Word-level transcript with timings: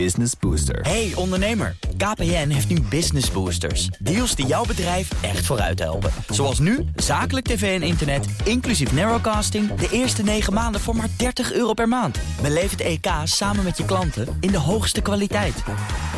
Business 0.00 0.32
Booster. 0.40 0.80
Hey 0.80 1.12
ondernemer, 1.14 1.76
KPN 1.96 2.48
heeft 2.48 2.68
nu 2.68 2.80
Business 2.80 3.30
Boosters. 3.30 3.86
Deals 3.86 4.34
die 4.34 4.46
jouw 4.46 4.64
bedrijf 4.64 5.22
echt 5.22 5.46
vooruit 5.46 5.78
helpen. 5.78 6.10
Zoals 6.28 6.58
nu, 6.58 6.84
zakelijk 6.96 7.46
tv 7.46 7.80
en 7.80 7.86
internet, 7.86 8.26
inclusief 8.44 8.92
narrowcasting... 8.92 9.74
de 9.74 9.88
eerste 9.90 10.22
9 10.22 10.52
maanden 10.52 10.80
voor 10.80 10.96
maar 10.96 11.08
30 11.16 11.52
euro 11.52 11.72
per 11.72 11.88
maand. 11.88 12.18
Beleef 12.42 12.70
het 12.70 12.80
EK 12.80 13.06
samen 13.24 13.64
met 13.64 13.76
je 13.76 13.84
klanten 13.84 14.36
in 14.40 14.50
de 14.50 14.58
hoogste 14.58 15.00
kwaliteit. 15.00 15.62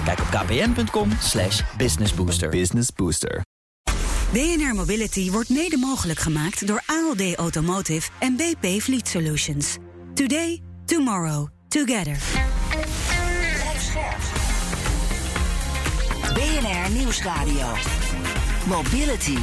Kijk 0.05 0.21
op 0.21 0.27
kpn.com 0.27 1.11
slash 1.21 1.63
businessbooster. 1.77 2.49
Business 2.49 2.89
Booster. 2.95 3.43
BNR 4.33 4.75
Mobility 4.75 5.31
wordt 5.31 5.49
mede 5.49 5.77
mogelijk 5.77 6.19
gemaakt 6.19 6.67
door 6.67 6.83
ALD 6.87 7.35
Automotive 7.35 8.11
en 8.19 8.37
BP 8.37 8.83
Fleet 8.83 9.09
Solutions. 9.09 9.77
Today, 10.15 10.63
tomorrow, 10.85 11.49
together. 11.69 12.19
BNR 16.57 16.91
Nieuwsradio. 16.91 17.67
Mobility. 18.67 19.39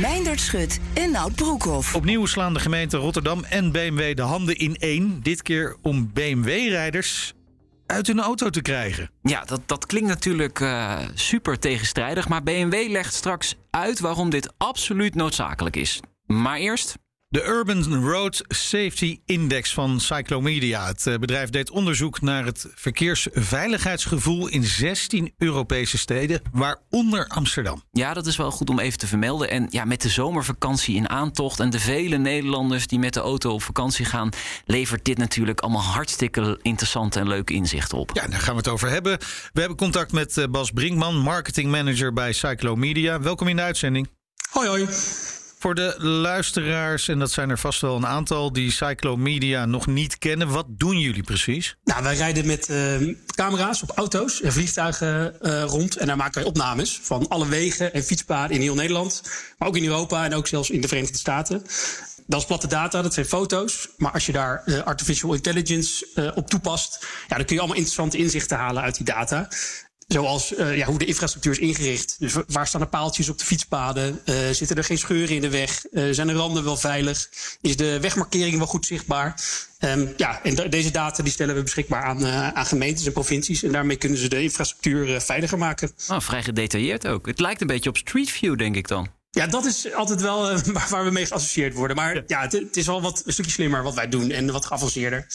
Meindert 0.00 0.40
Schut 0.40 0.80
en 0.94 1.10
Nout 1.10 1.34
Broekhoff. 1.34 1.94
Opnieuw 1.94 2.26
slaan 2.26 2.54
de 2.54 2.60
gemeenten 2.60 2.98
Rotterdam 2.98 3.44
en 3.44 3.72
BMW 3.72 4.16
de 4.16 4.22
handen 4.22 4.56
in 4.56 4.76
één. 4.76 5.22
Dit 5.22 5.42
keer 5.42 5.76
om 5.82 6.12
BMW-rijders 6.12 7.34
uit 7.86 8.06
hun 8.06 8.20
auto 8.20 8.50
te 8.50 8.62
krijgen. 8.62 9.10
Ja, 9.22 9.44
dat, 9.44 9.60
dat 9.66 9.86
klinkt 9.86 10.08
natuurlijk 10.08 10.60
uh, 10.60 10.98
super 11.14 11.58
tegenstrijdig. 11.58 12.28
Maar 12.28 12.42
BMW 12.42 12.90
legt 12.90 13.14
straks 13.14 13.54
uit 13.70 14.00
waarom 14.00 14.30
dit 14.30 14.52
absoluut 14.56 15.14
noodzakelijk 15.14 15.76
is. 15.76 16.00
Maar 16.26 16.56
eerst. 16.56 16.96
De 17.30 17.44
Urban 17.44 18.04
Road 18.04 18.44
Safety 18.48 19.20
Index 19.24 19.74
van 19.74 20.00
Cyclomedia. 20.00 20.86
Het 20.86 21.06
eh, 21.06 21.14
bedrijf 21.14 21.50
deed 21.50 21.70
onderzoek 21.70 22.20
naar 22.20 22.44
het 22.44 22.66
verkeersveiligheidsgevoel 22.74 24.48
in 24.48 24.64
16 24.64 25.34
Europese 25.38 25.98
steden, 25.98 26.42
waaronder 26.52 27.26
Amsterdam. 27.26 27.82
Ja, 27.92 28.14
dat 28.14 28.26
is 28.26 28.36
wel 28.36 28.50
goed 28.50 28.70
om 28.70 28.78
even 28.78 28.98
te 28.98 29.06
vermelden. 29.06 29.50
En 29.50 29.66
ja, 29.70 29.84
met 29.84 30.02
de 30.02 30.08
zomervakantie 30.08 30.96
in 30.96 31.08
aantocht 31.08 31.60
en 31.60 31.70
de 31.70 31.80
vele 31.80 32.16
Nederlanders 32.16 32.86
die 32.86 32.98
met 32.98 33.14
de 33.14 33.20
auto 33.20 33.52
op 33.52 33.62
vakantie 33.62 34.04
gaan, 34.04 34.30
levert 34.64 35.04
dit 35.04 35.18
natuurlijk 35.18 35.60
allemaal 35.60 35.82
hartstikke 35.82 36.58
interessante 36.62 37.20
en 37.20 37.28
leuke 37.28 37.52
inzichten 37.54 37.98
op. 37.98 38.10
Ja, 38.14 38.26
daar 38.26 38.40
gaan 38.40 38.54
we 38.54 38.60
het 38.60 38.68
over 38.68 38.88
hebben. 38.88 39.18
We 39.52 39.60
hebben 39.60 39.76
contact 39.76 40.12
met 40.12 40.36
eh, 40.36 40.44
Bas 40.50 40.70
Brinkman, 40.70 41.18
marketing 41.18 41.70
manager 41.70 42.12
bij 42.12 42.32
Cyclomedia. 42.32 43.20
Welkom 43.20 43.48
in 43.48 43.56
de 43.56 43.62
uitzending. 43.62 44.08
Hoi, 44.50 44.68
hoi. 44.68 44.86
Voor 45.58 45.74
de 45.74 45.94
luisteraars, 45.98 47.08
en 47.08 47.18
dat 47.18 47.30
zijn 47.30 47.50
er 47.50 47.58
vast 47.58 47.80
wel 47.80 47.96
een 47.96 48.06
aantal 48.06 48.52
die 48.52 48.70
Cyclomedia 48.70 49.64
nog 49.64 49.86
niet 49.86 50.18
kennen, 50.18 50.48
wat 50.48 50.66
doen 50.68 51.00
jullie 51.00 51.22
precies? 51.22 51.76
Nou, 51.84 52.02
wij 52.02 52.16
rijden 52.16 52.46
met 52.46 52.68
uh, 52.70 53.14
camera's 53.34 53.82
op 53.82 53.90
auto's 53.90 54.42
en 54.42 54.52
vliegtuigen 54.52 55.36
uh, 55.42 55.62
rond. 55.62 55.96
En 55.96 56.06
daar 56.06 56.16
maken 56.16 56.34
wij 56.34 56.44
opnames 56.44 57.00
van 57.02 57.28
alle 57.28 57.48
wegen 57.48 57.92
en 57.94 58.02
fietspaden 58.02 58.56
in 58.56 58.62
heel 58.62 58.74
Nederland. 58.74 59.22
Maar 59.58 59.68
ook 59.68 59.76
in 59.76 59.84
Europa 59.84 60.24
en 60.24 60.34
ook 60.34 60.46
zelfs 60.46 60.70
in 60.70 60.80
de 60.80 60.88
Verenigde 60.88 61.18
Staten. 61.18 61.62
Dat 62.26 62.40
is 62.40 62.46
platte 62.46 62.66
data, 62.66 63.02
dat 63.02 63.14
zijn 63.14 63.26
foto's. 63.26 63.88
Maar 63.96 64.12
als 64.12 64.26
je 64.26 64.32
daar 64.32 64.62
uh, 64.66 64.82
artificial 64.82 65.34
intelligence 65.34 66.06
uh, 66.14 66.30
op 66.34 66.50
toepast, 66.50 67.06
ja, 67.28 67.36
dan 67.36 67.44
kun 67.44 67.54
je 67.54 67.60
allemaal 67.60 67.76
interessante 67.76 68.18
inzichten 68.18 68.56
halen 68.56 68.82
uit 68.82 68.96
die 68.96 69.06
data. 69.06 69.48
Zoals 70.08 70.52
uh, 70.52 70.76
ja, 70.76 70.86
hoe 70.86 70.98
de 70.98 71.04
infrastructuur 71.04 71.52
is 71.52 71.58
ingericht. 71.58 72.16
Dus 72.18 72.34
waar 72.46 72.66
staan 72.66 72.80
de 72.80 72.86
paaltjes 72.86 73.28
op 73.28 73.38
de 73.38 73.44
fietspaden? 73.44 74.20
Uh, 74.24 74.34
zitten 74.50 74.76
er 74.76 74.84
geen 74.84 74.98
scheuren 74.98 75.34
in 75.34 75.40
de 75.40 75.50
weg? 75.50 75.84
Uh, 75.90 76.08
zijn 76.12 76.26
de 76.26 76.32
randen 76.32 76.64
wel 76.64 76.76
veilig? 76.76 77.28
Is 77.60 77.76
de 77.76 78.00
wegmarkering 78.00 78.56
wel 78.56 78.66
goed 78.66 78.86
zichtbaar? 78.86 79.40
Um, 79.80 80.12
ja, 80.16 80.42
en 80.42 80.54
de, 80.54 80.68
deze 80.68 80.90
data 80.90 81.22
die 81.22 81.32
stellen 81.32 81.54
we 81.54 81.62
beschikbaar 81.62 82.02
aan, 82.02 82.26
aan 82.26 82.66
gemeentes 82.66 83.06
en 83.06 83.12
provincies. 83.12 83.62
En 83.62 83.72
daarmee 83.72 83.96
kunnen 83.96 84.18
ze 84.18 84.28
de 84.28 84.42
infrastructuur 84.42 85.20
veiliger 85.20 85.58
maken. 85.58 85.90
Oh, 86.08 86.20
vrij 86.20 86.42
gedetailleerd 86.42 87.06
ook. 87.06 87.26
Het 87.26 87.40
lijkt 87.40 87.60
een 87.60 87.66
beetje 87.66 87.90
op 87.90 87.96
Street 87.96 88.30
View, 88.30 88.58
denk 88.58 88.76
ik 88.76 88.88
dan. 88.88 89.08
Ja, 89.30 89.46
dat 89.46 89.64
is 89.64 89.92
altijd 89.92 90.20
wel 90.20 90.60
waar 90.90 91.04
we 91.04 91.10
mee 91.10 91.26
geassocieerd 91.26 91.74
worden. 91.74 91.96
Maar 91.96 92.14
ja, 92.14 92.22
ja 92.26 92.40
het, 92.40 92.52
het, 92.52 92.76
is 92.76 92.86
wel 92.86 93.02
wat, 93.02 93.22
een 93.26 93.32
stukje 93.32 93.50
slimmer 93.50 93.82
wat 93.82 93.94
wij 93.94 94.08
doen 94.08 94.30
en 94.30 94.52
wat 94.52 94.66
geavanceerder. 94.66 95.26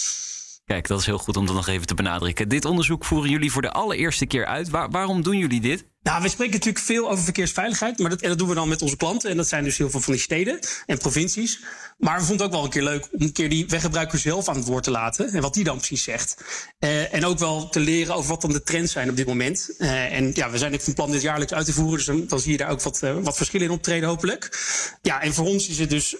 Kijk, 0.65 0.87
dat 0.87 0.99
is 0.99 1.05
heel 1.05 1.17
goed 1.17 1.37
om 1.37 1.45
dat 1.45 1.55
nog 1.55 1.67
even 1.67 1.87
te 1.87 1.95
benadrukken. 1.95 2.49
Dit 2.49 2.65
onderzoek 2.65 3.05
voeren 3.05 3.29
jullie 3.29 3.51
voor 3.51 3.61
de 3.61 3.71
allereerste 3.71 4.25
keer 4.25 4.45
uit. 4.45 4.69
Waar, 4.69 4.89
waarom 4.89 5.21
doen 5.21 5.37
jullie 5.37 5.61
dit? 5.61 5.91
Nou, 6.03 6.21
we 6.21 6.29
spreken 6.29 6.53
natuurlijk 6.53 6.85
veel 6.85 7.09
over 7.09 7.23
verkeersveiligheid, 7.23 7.99
maar 7.99 8.09
dat, 8.09 8.19
dat 8.19 8.37
doen 8.37 8.47
we 8.47 8.55
dan 8.55 8.67
met 8.67 8.81
onze 8.81 8.97
klanten. 8.97 9.29
En 9.29 9.37
dat 9.37 9.47
zijn 9.47 9.63
dus 9.63 9.77
heel 9.77 9.89
veel 9.89 10.01
van 10.01 10.13
die 10.13 10.21
steden 10.21 10.59
en 10.85 10.97
provincies. 10.97 11.59
Maar 11.97 12.19
we 12.19 12.25
vonden 12.25 12.45
het 12.45 12.45
ook 12.45 12.51
wel 12.51 12.63
een 12.63 12.69
keer 12.69 12.83
leuk 12.83 13.07
om 13.11 13.21
een 13.21 13.31
keer 13.31 13.49
die 13.49 13.67
weggebruiker 13.67 14.19
zelf 14.19 14.47
aan 14.47 14.55
het 14.55 14.65
woord 14.65 14.83
te 14.83 14.91
laten. 14.91 15.31
En 15.31 15.41
wat 15.41 15.53
die 15.53 15.63
dan 15.63 15.77
precies 15.77 16.03
zegt. 16.03 16.43
Uh, 16.79 17.13
en 17.13 17.25
ook 17.25 17.39
wel 17.39 17.69
te 17.69 17.79
leren 17.79 18.15
over 18.15 18.29
wat 18.29 18.41
dan 18.41 18.51
de 18.51 18.63
trends 18.63 18.91
zijn 18.91 19.09
op 19.09 19.15
dit 19.15 19.27
moment. 19.27 19.69
Uh, 19.77 20.13
en 20.13 20.31
ja, 20.33 20.49
we 20.49 20.57
zijn 20.57 20.73
ook 20.73 20.81
van 20.81 20.93
plan 20.93 21.11
dit 21.11 21.21
jaarlijks 21.21 21.53
uit 21.53 21.65
te 21.65 21.73
voeren. 21.73 22.05
Dus 22.05 22.27
dan, 22.27 22.39
zie 22.39 22.51
je 22.51 22.57
daar 22.57 22.69
ook 22.69 22.81
wat, 22.81 23.01
uh, 23.03 23.15
wat 23.21 23.37
verschillen 23.37 23.67
in 23.67 23.73
optreden, 23.73 24.09
hopelijk. 24.09 24.59
Ja, 25.01 25.21
en 25.21 25.33
voor 25.33 25.45
ons 25.45 25.67
is 25.67 25.79
het 25.79 25.89
dus 25.89 26.15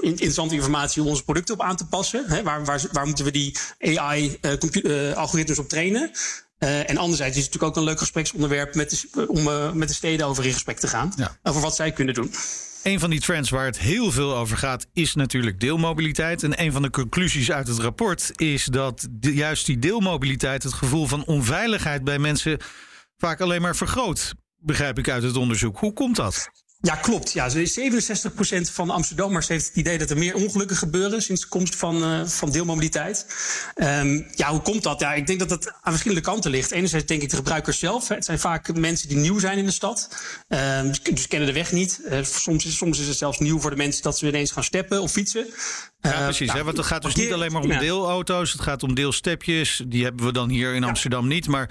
interessante 0.00 0.54
informatie 0.54 1.02
om 1.02 1.08
onze 1.08 1.24
producten 1.24 1.54
op 1.54 1.62
aan 1.62 1.76
te 1.76 1.86
passen. 1.86 2.24
Hè, 2.26 2.42
waar, 2.42 2.64
waar, 2.64 2.82
waar 2.92 3.06
moeten 3.06 3.24
we 3.24 3.30
die 3.30 3.56
AI-algoritmes 3.80 5.58
op 5.58 5.68
trainen? 5.68 6.10
Uh, 6.58 6.90
en 6.90 6.96
anderzijds 6.96 7.36
is 7.36 7.44
het 7.44 7.52
natuurlijk 7.52 7.62
ook 7.62 7.76
een 7.76 7.88
leuk 7.88 7.98
gespreksonderwerp 7.98 8.74
met 8.74 8.90
de, 8.90 9.28
om 9.28 9.46
uh, 9.46 9.72
met 9.72 9.88
de 9.88 9.94
steden 9.94 10.26
over 10.26 10.44
in 10.46 10.52
gesprek 10.52 10.78
te 10.78 10.88
gaan. 10.88 11.12
Ja. 11.16 11.38
Over 11.42 11.60
wat 11.60 11.74
zij 11.74 11.92
kunnen 11.92 12.14
doen. 12.14 12.30
Een 12.82 13.00
van 13.00 13.10
die 13.10 13.20
trends 13.20 13.50
waar 13.50 13.64
het 13.64 13.78
heel 13.78 14.10
veel 14.12 14.36
over 14.36 14.56
gaat, 14.56 14.86
is 14.92 15.14
natuurlijk 15.14 15.60
deelmobiliteit. 15.60 16.42
En 16.42 16.60
een 16.60 16.72
van 16.72 16.82
de 16.82 16.90
conclusies 16.90 17.50
uit 17.50 17.68
het 17.68 17.78
rapport 17.78 18.30
is 18.34 18.64
dat 18.64 19.06
de, 19.10 19.34
juist 19.34 19.66
die 19.66 19.78
deelmobiliteit 19.78 20.62
het 20.62 20.72
gevoel 20.72 21.06
van 21.06 21.24
onveiligheid 21.24 22.04
bij 22.04 22.18
mensen 22.18 22.58
vaak 23.16 23.40
alleen 23.40 23.62
maar 23.62 23.76
vergroot. 23.76 24.34
Begrijp 24.56 24.98
ik 24.98 25.08
uit 25.08 25.22
het 25.22 25.36
onderzoek. 25.36 25.78
Hoe 25.78 25.92
komt 25.92 26.16
dat? 26.16 26.48
Ja, 26.84 26.94
klopt. 26.94 27.32
Ja, 27.32 27.50
67% 27.50 27.54
van 28.72 28.86
de 28.86 28.92
Amsterdammers 28.92 29.48
heeft 29.48 29.66
het 29.66 29.76
idee 29.76 29.98
dat 29.98 30.10
er 30.10 30.18
meer 30.18 30.34
ongelukken 30.34 30.76
gebeuren 30.76 31.22
sinds 31.22 31.40
de 31.40 31.48
komst 31.48 31.76
van, 31.76 32.12
uh, 32.12 32.26
van 32.26 32.50
deelmobiliteit. 32.50 33.26
Um, 33.74 34.26
ja, 34.34 34.50
hoe 34.50 34.60
komt 34.60 34.82
dat? 34.82 35.00
Ja, 35.00 35.14
ik 35.14 35.26
denk 35.26 35.38
dat 35.38 35.48
dat 35.48 35.66
aan 35.66 35.92
verschillende 35.92 36.22
kanten 36.22 36.50
ligt. 36.50 36.70
Enerzijds 36.70 37.06
denk 37.06 37.22
ik 37.22 37.30
de 37.30 37.36
gebruikers 37.36 37.78
zelf. 37.78 38.08
Het 38.08 38.24
zijn 38.24 38.38
vaak 38.38 38.74
mensen 38.74 39.08
die 39.08 39.16
nieuw 39.16 39.38
zijn 39.38 39.58
in 39.58 39.64
de 39.64 39.70
stad. 39.70 40.08
Um, 40.48 40.92
dus 41.14 41.28
kennen 41.28 41.48
de 41.48 41.54
weg 41.54 41.72
niet. 41.72 42.00
Uh, 42.04 42.22
soms, 42.22 42.64
is, 42.64 42.76
soms 42.76 42.98
is 42.98 43.06
het 43.06 43.16
zelfs 43.16 43.38
nieuw 43.38 43.60
voor 43.60 43.70
de 43.70 43.76
mensen 43.76 44.02
dat 44.02 44.18
ze 44.18 44.26
ineens 44.26 44.50
gaan 44.50 44.64
steppen 44.64 45.02
of 45.02 45.10
fietsen. 45.10 45.46
Ja, 46.00 46.24
precies. 46.24 46.48
Uh, 46.48 46.54
hè, 46.54 46.64
want 46.64 46.76
het 46.76 46.86
gaat 46.86 47.02
dus 47.02 47.14
niet 47.14 47.32
alleen 47.32 47.52
maar 47.52 47.62
om 47.62 47.72
ja. 47.72 47.78
deelauto's. 47.78 48.52
Het 48.52 48.60
gaat 48.60 48.82
om 48.82 48.94
deelstepjes. 48.94 49.82
Die 49.86 50.04
hebben 50.04 50.26
we 50.26 50.32
dan 50.32 50.48
hier 50.48 50.74
in 50.74 50.84
Amsterdam 50.84 51.22
ja. 51.22 51.34
niet. 51.34 51.48
Maar 51.48 51.70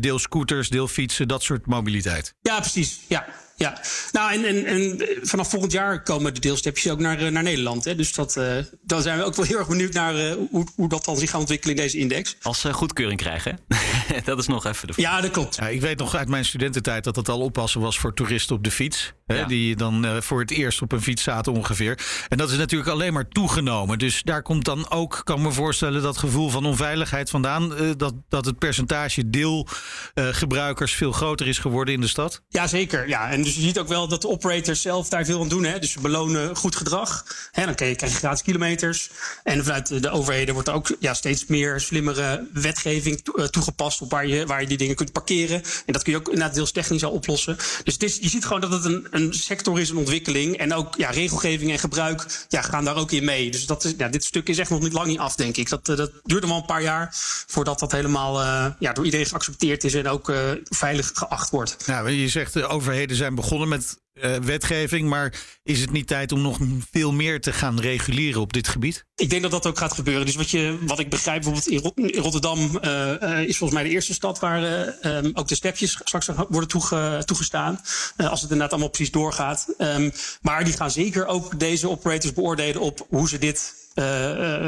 deelscooters, 0.00 0.68
deelfietsen, 0.68 1.28
dat 1.28 1.42
soort 1.42 1.66
mobiliteit. 1.66 2.34
Ja, 2.42 2.60
precies. 2.60 3.00
Ja. 3.06 3.26
Ja, 3.60 3.80
nou 4.12 4.32
en, 4.32 4.44
en, 4.44 4.66
en 4.66 5.00
vanaf 5.22 5.50
volgend 5.50 5.72
jaar 5.72 6.02
komen 6.02 6.34
de 6.34 6.40
deelstepjes 6.40 6.92
ook 6.92 6.98
naar, 6.98 7.32
naar 7.32 7.42
Nederland. 7.42 7.84
Hè? 7.84 7.94
Dus 7.94 8.14
dat, 8.14 8.36
uh, 8.36 8.56
dan 8.82 9.02
zijn 9.02 9.18
we 9.18 9.24
ook 9.24 9.34
wel 9.34 9.44
heel 9.44 9.58
erg 9.58 9.68
benieuwd 9.68 9.92
naar 9.92 10.14
uh, 10.14 10.32
hoe, 10.50 10.66
hoe 10.74 10.88
dat 10.88 11.04
dan 11.04 11.16
zich 11.16 11.30
gaat 11.30 11.40
ontwikkelen 11.40 11.76
in 11.76 11.82
deze 11.82 11.98
index. 11.98 12.36
Als 12.42 12.60
ze 12.60 12.72
goedkeuring 12.72 13.20
krijgen, 13.20 13.58
dat 14.24 14.38
is 14.38 14.46
nog 14.46 14.66
even 14.66 14.86
de 14.86 14.92
vraag. 14.92 15.06
Ja, 15.06 15.20
dat 15.20 15.30
klopt. 15.30 15.56
Ja, 15.56 15.68
ik 15.68 15.80
weet 15.80 15.98
nog 15.98 16.14
uit 16.14 16.28
mijn 16.28 16.44
studententijd 16.44 17.04
dat 17.04 17.14
dat 17.14 17.28
al 17.28 17.40
oppassen 17.40 17.80
was 17.80 17.98
voor 17.98 18.14
toeristen 18.14 18.56
op 18.56 18.64
de 18.64 18.70
fiets. 18.70 19.12
Hè, 19.26 19.38
ja. 19.38 19.46
Die 19.46 19.76
dan 19.76 20.04
uh, 20.04 20.16
voor 20.20 20.40
het 20.40 20.50
eerst 20.50 20.82
op 20.82 20.92
een 20.92 21.02
fiets 21.02 21.22
zaten 21.22 21.52
ongeveer. 21.52 21.98
En 22.28 22.38
dat 22.38 22.50
is 22.50 22.56
natuurlijk 22.56 22.90
alleen 22.90 23.12
maar 23.12 23.28
toegenomen. 23.28 23.98
Dus 23.98 24.22
daar 24.22 24.42
komt 24.42 24.64
dan 24.64 24.90
ook, 24.90 25.20
kan 25.24 25.42
me 25.42 25.52
voorstellen, 25.52 26.02
dat 26.02 26.18
gevoel 26.18 26.48
van 26.48 26.66
onveiligheid 26.66 27.30
vandaan. 27.30 27.74
dat, 27.96 28.14
dat 28.28 28.44
het 28.44 28.58
percentage 28.58 29.30
deelgebruikers 29.30 30.94
veel 30.94 31.12
groter 31.12 31.46
is 31.46 31.58
geworden 31.58 31.94
in 31.94 32.00
de 32.00 32.08
stad. 32.08 32.42
Ja, 32.48 32.66
zeker. 32.66 33.08
Ja, 33.08 33.30
en 33.30 33.42
dus 33.42 33.49
je 33.54 33.60
ziet 33.60 33.78
ook 33.78 33.88
wel 33.88 34.08
dat 34.08 34.22
de 34.22 34.28
operators 34.28 34.82
zelf 34.82 35.08
daar 35.08 35.24
veel 35.24 35.40
aan 35.40 35.48
doen. 35.48 35.64
Hè? 35.64 35.78
Dus 35.78 35.92
ze 35.92 36.00
belonen 36.00 36.56
goed 36.56 36.76
gedrag. 36.76 37.24
Hè? 37.50 37.64
Dan 37.64 37.74
krijg 37.74 38.00
je 38.00 38.06
gratis 38.06 38.42
kilometers. 38.42 39.10
En 39.44 39.64
vanuit 39.64 40.02
de 40.02 40.10
overheden 40.10 40.54
wordt 40.54 40.68
er 40.68 40.74
ook 40.74 40.96
ja, 40.98 41.14
steeds 41.14 41.46
meer 41.46 41.80
slimmere 41.80 42.46
wetgeving 42.52 43.22
toegepast 43.50 44.00
op 44.00 44.10
waar 44.10 44.26
je, 44.26 44.46
waar 44.46 44.60
je 44.60 44.66
die 44.66 44.76
dingen 44.76 44.96
kunt 44.96 45.12
parkeren. 45.12 45.62
En 45.86 45.92
dat 45.92 46.02
kun 46.02 46.12
je 46.12 46.18
ook 46.18 46.28
inderdaad 46.28 46.54
deels 46.54 46.72
technisch 46.72 47.04
al 47.04 47.10
oplossen. 47.10 47.56
Dus 47.84 47.96
is, 47.96 48.18
je 48.20 48.28
ziet 48.28 48.44
gewoon 48.44 48.60
dat 48.60 48.72
het 48.72 48.84
een, 48.84 49.06
een 49.10 49.34
sector 49.34 49.80
is, 49.80 49.90
een 49.90 49.96
ontwikkeling. 49.96 50.56
En 50.56 50.74
ook 50.74 50.96
ja, 50.96 51.10
regelgeving 51.10 51.70
en 51.70 51.78
gebruik 51.78 52.46
ja, 52.48 52.62
gaan 52.62 52.84
daar 52.84 52.96
ook 52.96 53.12
in 53.12 53.24
mee. 53.24 53.50
Dus 53.50 53.66
dat 53.66 53.84
is, 53.84 53.94
ja, 53.96 54.08
dit 54.08 54.24
stuk 54.24 54.48
is 54.48 54.58
echt 54.58 54.70
nog 54.70 54.80
niet 54.80 54.92
lang 54.92 55.06
niet 55.06 55.18
af, 55.18 55.34
denk 55.34 55.56
ik. 55.56 55.68
Dat, 55.68 55.86
dat 55.86 56.10
duurt 56.24 56.40
nog 56.40 56.50
wel 56.50 56.60
een 56.60 56.66
paar 56.66 56.82
jaar 56.82 57.08
voordat 57.46 57.78
dat 57.78 57.92
helemaal 57.92 58.40
uh, 58.40 58.66
ja, 58.78 58.92
door 58.92 59.04
iedereen 59.04 59.26
geaccepteerd 59.26 59.84
is 59.84 59.94
en 59.94 60.08
ook 60.08 60.32
veilig 60.64 61.10
geacht 61.14 61.50
wordt. 61.50 61.86
Nou, 61.86 62.10
je 62.10 62.28
zegt 62.28 62.52
de 62.52 62.66
overheden 62.66 63.16
zijn 63.16 63.34
begonnen 63.40 63.68
met 63.68 63.98
uh, 64.14 64.36
wetgeving, 64.36 65.08
maar 65.08 65.34
is 65.62 65.80
het 65.80 65.90
niet 65.90 66.06
tijd 66.06 66.32
om 66.32 66.40
nog 66.40 66.58
veel 66.90 67.12
meer 67.12 67.40
te 67.40 67.52
gaan 67.52 67.80
reguleren 67.80 68.40
op 68.40 68.52
dit 68.52 68.68
gebied? 68.68 69.04
Ik 69.14 69.30
denk 69.30 69.42
dat 69.42 69.50
dat 69.50 69.66
ook 69.66 69.78
gaat 69.78 69.92
gebeuren. 69.92 70.26
Dus 70.26 70.34
wat, 70.34 70.50
je, 70.50 70.78
wat 70.80 70.98
ik 70.98 71.10
begrijp, 71.10 71.42
bijvoorbeeld 71.42 71.96
in 71.96 72.20
Rotterdam 72.20 72.58
uh, 72.58 73.12
uh, 73.22 73.38
is 73.38 73.56
volgens 73.58 73.80
mij 73.80 73.88
de 73.88 73.94
eerste 73.94 74.14
stad 74.14 74.38
waar 74.38 74.62
um, 75.02 75.30
ook 75.34 75.48
de 75.48 75.54
stepjes 75.54 75.90
straks 76.04 76.28
worden 76.48 76.68
toege, 76.68 77.22
toegestaan. 77.24 77.80
als 78.16 78.40
het 78.40 78.50
inderdaad 78.50 78.70
allemaal 78.70 78.88
precies 78.88 79.10
doorgaat. 79.10 79.74
Um, 79.78 80.12
maar 80.40 80.64
die 80.64 80.76
gaan 80.76 80.90
zeker 80.90 81.26
ook 81.26 81.58
deze 81.58 81.88
operators 81.88 82.32
beoordelen 82.32 82.80
op 82.80 83.06
hoe 83.08 83.28
ze 83.28 83.38
dit 83.38 83.74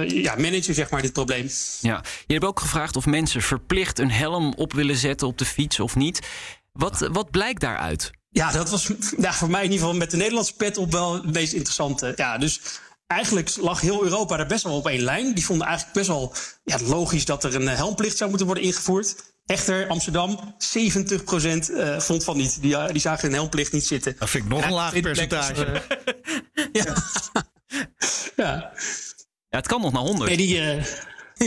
ja, 0.07 0.35
managen, 0.37 0.75
zeg 0.75 0.91
maar, 0.91 1.03
dit 1.03 1.13
probleem. 1.13 1.49
Ja, 1.81 2.05
je 2.27 2.33
hebt 2.33 2.45
ook 2.45 2.61
gevraagd 2.61 2.97
of 2.97 3.07
mensen 3.07 3.43
verplicht 3.43 3.99
een 3.99 4.11
helm 4.11 4.53
op 4.57 4.73
willen 4.73 4.97
zetten 4.97 5.27
op 5.27 5.39
de 5.39 5.45
fiets 5.45 5.81
of 5.81 5.97
niet. 5.97 6.27
Wat, 6.73 7.09
wat 7.13 7.31
blijkt 7.31 7.61
daaruit? 7.61 8.11
Ja, 8.33 8.53
dat 8.53 8.71
was 8.71 8.91
ja, 9.19 9.33
voor 9.33 9.51
mij 9.51 9.65
in 9.65 9.71
ieder 9.71 9.81
geval 9.85 9.99
met 9.99 10.11
de 10.11 10.17
Nederlandse 10.17 10.55
pet 10.55 10.77
op 10.77 10.93
wel 10.93 11.13
het 11.13 11.33
meest 11.33 11.53
interessante. 11.53 12.13
Ja, 12.17 12.39
dus 12.39 12.61
eigenlijk 13.07 13.57
lag 13.57 13.81
heel 13.81 14.03
Europa 14.03 14.37
daar 14.37 14.47
best 14.47 14.65
wel 14.65 14.77
op 14.77 14.87
één 14.87 15.03
lijn. 15.03 15.35
Die 15.35 15.45
vonden 15.45 15.67
eigenlijk 15.67 15.97
best 15.97 16.09
wel 16.09 16.35
ja, 16.65 16.79
logisch 16.85 17.25
dat 17.25 17.45
er 17.45 17.55
een 17.55 17.69
helmplicht 17.69 18.17
zou 18.17 18.29
moeten 18.29 18.47
worden 18.47 18.65
ingevoerd. 18.65 19.31
Echter, 19.47 19.89
Amsterdam, 19.89 20.55
70% 20.77 21.71
uh, 21.71 21.99
vond 21.99 22.25
van 22.25 22.37
niet. 22.37 22.63
Die, 22.63 22.93
die 22.93 23.01
zagen 23.01 23.29
een 23.29 23.35
helmplicht 23.35 23.73
niet 23.73 23.87
zitten. 23.87 24.17
Dat 24.19 24.31
vind 24.31 24.45
ik 24.45 24.51
nog 24.51 24.65
een 24.65 24.73
laag 24.73 25.01
percentage. 25.01 25.55
Was, 25.55 25.67
uh, 25.67 26.67
ja. 26.73 26.95
ja. 28.37 28.73
Ja, 29.53 29.59
het 29.59 29.67
kan 29.67 29.81
nog 29.81 29.93
naar 29.93 30.03
100. 30.03 30.29
Nee, 30.29 30.37
die, 30.37 30.77
uh, 30.77 30.85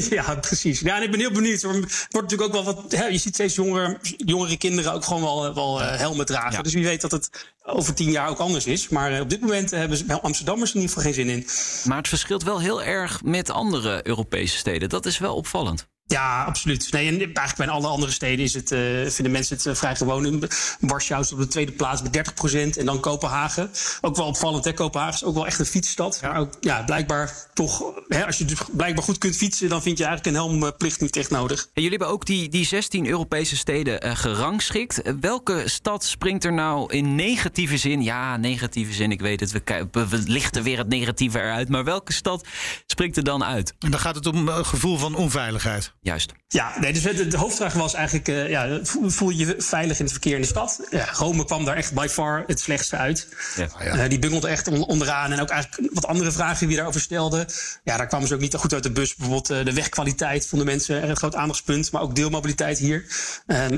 ja, 0.09 0.35
precies. 0.35 0.79
Ja, 0.79 0.95
en 0.95 1.03
ik 1.03 1.11
ben 1.11 1.19
heel 1.19 1.31
benieuwd. 1.31 1.61
Wordt 1.61 2.11
natuurlijk 2.11 2.41
ook 2.41 2.51
wel 2.51 2.63
wat. 2.63 2.91
Hè, 2.91 3.05
je 3.05 3.17
ziet 3.17 3.33
steeds 3.33 3.55
jongere, 3.55 3.97
jongere 4.17 4.57
kinderen 4.57 4.93
ook 4.93 5.03
gewoon 5.03 5.21
wel, 5.21 5.53
wel 5.53 5.81
uh, 5.81 5.95
helmen 5.95 6.25
dragen. 6.25 6.51
Ja. 6.51 6.61
Dus 6.61 6.73
wie 6.73 6.85
weet 6.85 7.01
dat 7.01 7.11
het 7.11 7.53
over 7.63 7.93
tien 7.93 8.11
jaar 8.11 8.29
ook 8.29 8.39
anders 8.39 8.65
is. 8.65 8.89
Maar 8.89 9.13
uh, 9.13 9.19
op 9.19 9.29
dit 9.29 9.41
moment 9.41 9.71
hebben 9.71 10.21
Amsterdammers 10.21 10.69
er 10.69 10.75
in 10.75 10.81
ieder 10.81 10.95
geval 10.95 11.13
geen 11.13 11.25
zin 11.25 11.35
in. 11.35 11.47
Maar 11.89 11.97
het 11.97 12.07
verschilt 12.07 12.43
wel 12.43 12.59
heel 12.59 12.83
erg 12.83 13.23
met 13.23 13.49
andere 13.49 14.07
Europese 14.07 14.57
steden. 14.57 14.89
Dat 14.89 15.05
is 15.05 15.17
wel 15.17 15.35
opvallend. 15.35 15.87
Ja, 16.07 16.43
absoluut. 16.43 16.91
Nee, 16.91 17.07
en 17.07 17.19
eigenlijk 17.19 17.55
bij 17.55 17.67
alle 17.67 17.87
andere 17.87 18.11
steden 18.11 18.45
is 18.45 18.53
het, 18.53 18.71
uh, 18.71 18.79
vinden 19.09 19.31
mensen 19.31 19.55
het 19.55 19.65
uh, 19.65 19.75
vrij 19.75 19.95
gewoon. 19.95 20.25
In 20.25 20.43
Warschau 20.79 21.21
is 21.21 21.31
op 21.31 21.39
de 21.39 21.47
tweede 21.47 21.71
plaats 21.71 22.01
met 22.01 22.13
30 22.13 22.33
procent. 22.33 22.77
En 22.77 22.85
dan 22.85 22.99
Kopenhagen. 22.99 23.71
Ook 24.01 24.15
wel 24.15 24.25
opvallend, 24.25 24.65
hè? 24.65 24.73
Kopenhagen 24.73 25.15
is 25.15 25.23
ook 25.23 25.33
wel 25.33 25.45
echt 25.45 25.59
een 25.59 25.65
fietsstad. 25.65 26.19
Maar 26.21 26.37
ook, 26.37 26.53
ja, 26.59 26.83
blijkbaar 26.83 27.47
toch... 27.53 27.83
Hè, 28.07 28.25
als 28.25 28.37
je 28.37 28.45
dus 28.45 28.59
blijkbaar 28.71 29.03
goed 29.03 29.17
kunt 29.17 29.37
fietsen... 29.37 29.69
dan 29.69 29.81
vind 29.81 29.97
je 29.97 30.05
eigenlijk 30.05 30.37
een 30.37 30.43
helmplicht 30.43 31.01
niet 31.01 31.15
echt 31.15 31.29
nodig. 31.29 31.61
En 31.61 31.81
jullie 31.81 31.89
hebben 31.89 32.07
ook 32.07 32.25
die, 32.25 32.49
die 32.49 32.65
16 32.65 33.07
Europese 33.07 33.57
steden 33.57 34.05
uh, 34.05 34.15
gerangschikt. 34.15 35.01
welke 35.19 35.63
stad 35.65 36.03
springt 36.03 36.43
er 36.43 36.53
nou 36.53 36.93
in 36.93 37.15
negatieve 37.15 37.77
zin... 37.77 38.03
Ja, 38.03 38.37
negatieve 38.37 38.93
zin, 38.93 39.11
ik 39.11 39.21
weet 39.21 39.39
het. 39.39 39.51
We, 39.51 39.87
we 39.91 40.23
lichten 40.25 40.63
weer 40.63 40.77
het 40.77 40.87
negatieve 40.87 41.39
eruit. 41.39 41.69
Maar 41.69 41.83
welke 41.83 42.13
stad 42.13 42.47
springt 42.85 43.17
er 43.17 43.23
dan 43.23 43.43
uit? 43.43 43.73
En 43.79 43.91
dan 43.91 43.99
gaat 43.99 44.15
het 44.15 44.25
om 44.25 44.47
een 44.47 44.65
gevoel 44.65 44.97
van 44.97 45.15
onveiligheid. 45.15 45.94
Juist. 46.05 46.33
Ja, 46.47 46.79
nee, 46.79 46.93
dus 46.93 47.01
de, 47.01 47.27
de 47.27 47.37
hoofdvraag 47.37 47.73
was 47.73 47.93
eigenlijk: 47.93 48.27
uh, 48.27 48.49
ja, 48.49 48.79
voel 48.83 49.29
je 49.29 49.45
je 49.45 49.55
veilig 49.57 49.97
in 49.97 50.03
het 50.03 50.13
verkeer 50.13 50.35
in 50.35 50.41
de 50.41 50.47
stad? 50.47 50.87
Ja, 50.91 51.07
Rome 51.11 51.45
kwam 51.45 51.65
daar 51.65 51.75
echt 51.75 51.93
by 51.93 52.07
far 52.09 52.43
het 52.47 52.59
slechtste 52.59 52.95
uit. 52.95 53.27
Ja. 53.55 54.03
Uh, 54.03 54.09
die 54.09 54.19
bungelde 54.19 54.47
echt 54.47 54.67
onderaan. 54.67 55.31
En 55.31 55.41
ook 55.41 55.49
eigenlijk 55.49 55.93
wat 55.93 56.05
andere 56.05 56.31
vragen 56.31 56.59
die 56.59 56.67
we 56.67 56.75
daarover 56.75 57.01
stelden. 57.01 57.45
Ja, 57.83 57.97
daar 57.97 58.07
kwamen 58.07 58.27
ze 58.27 58.33
ook 58.33 58.39
niet 58.39 58.55
goed 58.55 58.73
uit 58.73 58.83
de 58.83 58.91
bus. 58.91 59.15
Bijvoorbeeld 59.15 59.51
uh, 59.51 59.65
de 59.65 59.73
wegkwaliteit 59.73 60.47
vonden 60.47 60.67
mensen 60.67 61.09
een 61.09 61.15
groot 61.15 61.35
aandachtspunt. 61.35 61.91
Maar 61.91 62.01
ook 62.01 62.15
deelmobiliteit 62.15 62.77
hier. 62.77 63.05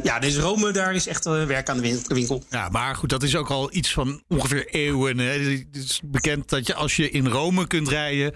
ja, 0.04 0.20
deze 0.20 0.42
Rome, 0.42 0.72
daar 0.72 0.96
is 0.96 1.08
echt 1.08 1.26
werk 1.26 1.70
aan 1.70 1.82
de 1.82 2.02
winkel. 2.08 2.44
Ja, 2.50 2.70
maar 2.70 2.96
goed, 2.96 3.10
dat 3.10 3.24
is 3.24 3.36
ook 3.36 3.50
al 3.50 3.76
iets 3.76 3.94
van 3.94 4.24
ongeveer 4.28 4.68
eeuwen. 4.68 5.18
Hè. 5.18 5.40
Het 5.40 5.76
is 5.76 6.02
bekend 6.04 6.50
dat 6.50 6.68
je 6.68 6.74
als 6.74 6.96
je 6.96 7.10
in 7.10 7.28
Rome 7.28 7.68
kunt 7.68 7.88
rijden. 7.88 8.34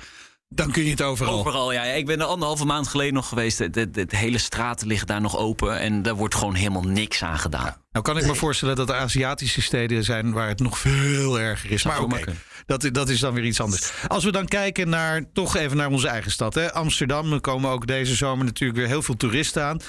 Dan 0.53 0.71
kun 0.71 0.83
je 0.83 0.89
het 0.89 1.01
overal. 1.01 1.39
Overal, 1.39 1.71
ja. 1.71 1.83
Ik 1.83 2.06
ben 2.06 2.19
er 2.19 2.25
anderhalve 2.25 2.65
maand 2.65 2.88
geleden 2.88 3.13
nog 3.13 3.27
geweest. 3.27 3.74
De, 3.74 4.06
hele 4.07 4.38
straten 4.38 4.88
liggen 4.88 5.07
daar 5.07 5.21
nog 5.21 5.38
open. 5.38 5.80
En 5.80 6.01
daar 6.01 6.15
wordt 6.15 6.36
gewoon 6.36 6.53
helemaal 6.53 6.81
niks 6.81 7.24
aan 7.24 7.39
gedaan. 7.39 7.65
Ja. 7.65 7.81
Nou 7.92 8.06
kan 8.06 8.18
ik 8.18 8.25
me 8.25 8.36
voorstellen 8.36 8.75
dat 8.75 8.89
er 8.89 8.95
Aziatische 8.95 9.62
steden 9.62 10.03
zijn 10.03 10.31
waar 10.31 10.48
het 10.48 10.59
nog 10.59 10.77
veel 10.77 11.39
erger 11.39 11.71
is. 11.71 11.83
Maar 11.83 12.01
oké, 12.01 12.15
okay, 12.15 12.36
dat, 12.65 12.89
dat 12.92 13.09
is 13.09 13.19
dan 13.19 13.33
weer 13.33 13.45
iets 13.45 13.62
anders. 13.62 13.92
Als 14.07 14.24
we 14.24 14.31
dan 14.31 14.45
kijken 14.45 14.89
naar, 14.89 15.31
toch 15.33 15.56
even 15.56 15.77
naar 15.77 15.89
onze 15.89 16.07
eigen 16.07 16.31
stad. 16.31 16.54
Hè? 16.54 16.74
Amsterdam, 16.74 17.33
er 17.33 17.42
komen 17.42 17.71
ook 17.71 17.88
deze 17.88 18.15
zomer 18.15 18.45
natuurlijk 18.45 18.80
weer 18.80 18.88
heel 18.88 19.01
veel 19.01 19.18
toeristen 19.18 19.63
aan. 19.63 19.80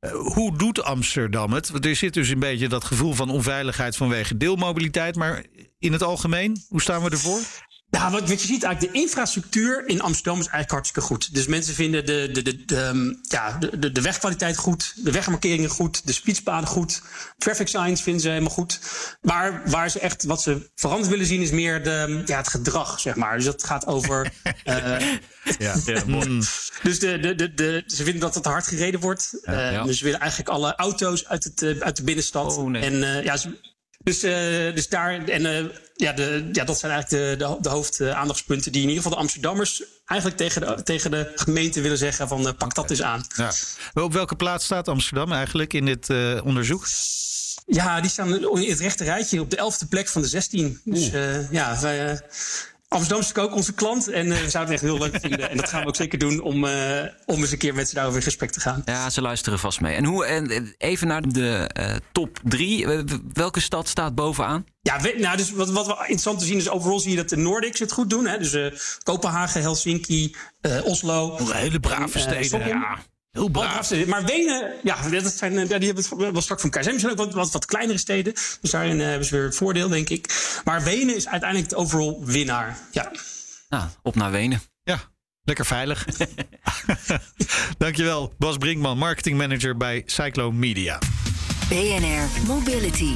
Uh, 0.00 0.10
hoe 0.10 0.58
doet 0.58 0.82
Amsterdam 0.82 1.52
het? 1.52 1.84
Er 1.84 1.96
zit 1.96 2.14
dus 2.14 2.28
een 2.28 2.38
beetje 2.38 2.68
dat 2.68 2.84
gevoel 2.84 3.12
van 3.12 3.30
onveiligheid 3.30 3.96
vanwege 3.96 4.36
deelmobiliteit. 4.36 5.16
Maar 5.16 5.44
in 5.78 5.92
het 5.92 6.02
algemeen, 6.02 6.64
hoe 6.68 6.82
staan 6.82 7.02
we 7.02 7.10
ervoor? 7.10 7.40
Ja, 7.96 8.10
wat, 8.10 8.28
wat 8.28 8.40
je 8.40 8.46
ziet 8.46 8.62
eigenlijk, 8.62 8.94
de 8.94 9.00
infrastructuur 9.00 9.88
in 9.88 10.00
Amsterdam 10.00 10.40
is 10.40 10.46
eigenlijk 10.46 10.70
hartstikke 10.70 11.08
goed. 11.08 11.34
Dus 11.34 11.46
mensen 11.46 11.74
vinden 11.74 12.06
de, 12.06 12.28
de, 12.32 12.42
de, 12.42 12.64
de, 12.64 13.18
ja, 13.22 13.58
de, 13.78 13.92
de 13.92 14.02
wegkwaliteit 14.02 14.56
goed, 14.56 14.92
de 15.04 15.10
wegmarkeringen 15.10 15.70
goed, 15.70 16.06
de 16.06 16.12
speedspaden 16.12 16.68
goed, 16.68 17.02
traffic 17.38 17.68
signs 17.68 18.02
vinden 18.02 18.22
ze 18.22 18.28
helemaal 18.28 18.50
goed. 18.50 18.80
Maar 19.22 19.62
waar 19.70 19.90
ze 19.90 20.00
echt, 20.00 20.24
wat 20.24 20.42
ze 20.42 20.70
veranderd 20.74 21.10
willen 21.10 21.26
zien, 21.26 21.42
is 21.42 21.50
meer 21.50 21.82
de, 21.82 22.22
ja, 22.26 22.36
het 22.36 22.48
gedrag, 22.48 23.00
zeg 23.00 23.16
maar. 23.16 23.36
Dus 23.36 23.44
dat 23.44 23.64
gaat 23.64 23.86
over. 23.86 24.32
uh, 24.64 25.00
ja, 25.58 25.74
ja 25.84 26.02
mooi. 26.06 26.42
dus 26.82 26.98
de, 26.98 27.18
de, 27.18 27.34
de, 27.34 27.54
de, 27.54 27.82
ze 27.86 28.04
vinden 28.04 28.20
dat 28.20 28.34
het 28.34 28.44
hard 28.44 28.66
gereden 28.66 29.00
wordt. 29.00 29.38
Uh, 29.42 29.72
ja. 29.72 29.84
Dus 29.84 29.98
ze 29.98 30.04
willen 30.04 30.20
eigenlijk 30.20 30.50
alle 30.50 30.74
auto's 30.74 31.26
uit, 31.26 31.44
het, 31.44 31.82
uit 31.82 31.96
de 31.96 32.02
binnenstad. 32.02 32.56
Oh, 32.56 32.70
nee. 32.70 32.82
En 32.82 32.94
uh, 32.94 33.24
ja, 33.24 33.36
ze, 33.36 33.74
dus, 34.06 34.24
uh, 34.24 34.74
dus 34.74 34.88
daar, 34.88 35.24
en 35.28 35.44
uh, 35.44 35.64
ja, 35.94 36.12
de, 36.12 36.48
ja, 36.52 36.64
dat 36.64 36.78
zijn 36.78 36.92
eigenlijk 36.92 37.38
de, 37.38 37.44
de, 37.46 37.56
de 37.60 37.68
hoofdaandachtspunten 37.68 38.72
die 38.72 38.82
in 38.82 38.88
ieder 38.88 39.02
geval 39.02 39.16
de 39.18 39.22
Amsterdammers 39.22 39.82
eigenlijk 40.04 40.40
tegen 40.40 40.60
de, 40.60 40.82
tegen 40.82 41.10
de 41.10 41.32
gemeente 41.34 41.80
willen 41.80 41.98
zeggen 41.98 42.28
van 42.28 42.56
pak 42.58 42.74
dat 42.74 42.90
eens 42.90 43.02
aan. 43.02 43.24
Ja. 43.36 43.52
Op 43.94 44.12
welke 44.12 44.36
plaats 44.36 44.64
staat 44.64 44.88
Amsterdam 44.88 45.32
eigenlijk 45.32 45.72
in 45.72 45.84
dit 45.84 46.08
onderzoek? 46.42 46.86
Ja, 47.66 48.00
die 48.00 48.10
staan 48.10 48.58
in 48.58 48.70
het 48.70 48.80
rechte 48.80 49.04
rijtje 49.04 49.40
op 49.40 49.50
de 49.50 49.56
elfde 49.56 49.86
plek 49.86 50.08
van 50.08 50.22
de 50.22 50.28
16. 50.28 50.80
Dus 50.84 51.10
ja, 51.50 51.80
wij, 51.80 52.20
Amsterdam 52.88 53.20
is 53.20 53.36
ook 53.36 53.54
onze 53.54 53.72
klant 53.72 54.08
en 54.08 54.26
uh, 54.26 54.40
we 54.40 54.50
zouden 54.50 54.74
het 54.74 54.82
echt 54.82 54.92
heel 54.92 54.98
leuk 54.98 55.20
vinden. 55.20 55.50
En 55.50 55.56
dat 55.56 55.68
gaan 55.68 55.80
we 55.82 55.86
ook 55.86 55.96
zeker 55.96 56.18
doen 56.18 56.40
om, 56.40 56.64
uh, 56.64 57.02
om 57.26 57.40
eens 57.40 57.52
een 57.52 57.58
keer 57.58 57.74
met 57.74 57.88
ze 57.88 57.94
daarover 57.94 58.18
in 58.18 58.24
gesprek 58.24 58.50
te 58.50 58.60
gaan. 58.60 58.82
Ja, 58.84 59.10
ze 59.10 59.20
luisteren 59.20 59.58
vast 59.58 59.80
mee. 59.80 59.94
En, 59.94 60.04
hoe, 60.04 60.24
en 60.24 60.74
even 60.78 61.06
naar 61.06 61.22
de 61.28 61.70
uh, 61.80 61.94
top 62.12 62.38
drie. 62.42 62.86
welke 63.32 63.60
stad 63.60 63.88
staat 63.88 64.14
bovenaan? 64.14 64.66
Ja, 64.80 65.00
we, 65.00 65.14
nou, 65.18 65.36
dus 65.36 65.50
wat, 65.50 65.70
wat 65.70 65.86
wel 65.86 66.00
interessant 66.00 66.38
te 66.38 66.44
zien 66.44 66.56
is, 66.56 66.68
overal 66.68 67.00
zie 67.00 67.10
je 67.10 67.16
dat 67.16 67.28
de 67.28 67.36
Nordics 67.36 67.78
het 67.78 67.92
goed 67.92 68.10
doen. 68.10 68.26
Hè? 68.26 68.38
Dus 68.38 68.98
Kopenhagen, 69.02 69.60
Helsinki, 69.60 70.34
Oslo. 70.84 71.38
Hele 71.52 71.80
brave 71.80 72.18
steden. 72.18 72.66
ja. 72.66 72.98
Heel 73.36 73.48
braaf. 73.48 74.06
Maar 74.06 74.24
Wenen, 74.24 74.72
ja, 74.82 75.08
dat 75.08 75.32
zijn, 75.32 75.52
ja, 75.52 75.64
die 75.64 75.86
hebben 75.86 76.04
het 76.04 76.16
wel 76.16 76.40
strak 76.40 76.60
van 76.60 76.70
elkaar. 76.70 76.82
Zijn 76.82 76.94
misschien 76.94 77.18
ook 77.18 77.24
wat, 77.24 77.34
wat, 77.34 77.52
wat 77.52 77.66
kleinere 77.66 77.98
steden. 77.98 78.32
Dus 78.60 78.70
daarin 78.70 78.98
uh, 78.98 79.06
hebben 79.06 79.26
ze 79.26 79.34
weer 79.34 79.44
het 79.44 79.56
voordeel, 79.56 79.88
denk 79.88 80.08
ik. 80.08 80.58
Maar 80.64 80.82
Wenen 80.82 81.16
is 81.16 81.28
uiteindelijk 81.28 81.70
de 81.70 81.76
overall 81.76 82.16
winnaar. 82.20 82.78
Ja. 82.90 83.10
Nou, 83.68 83.84
op 84.02 84.14
naar 84.14 84.30
Wenen. 84.30 84.62
Ja, 84.82 85.00
lekker 85.42 85.66
veilig. 85.66 86.06
Dankjewel, 87.78 88.34
Bas 88.38 88.56
Brinkman, 88.56 88.98
marketingmanager 88.98 89.76
bij 89.76 90.02
Cyclo 90.06 90.52
Media. 90.52 90.98
BNR 91.68 92.46
Mobility. 92.46 93.14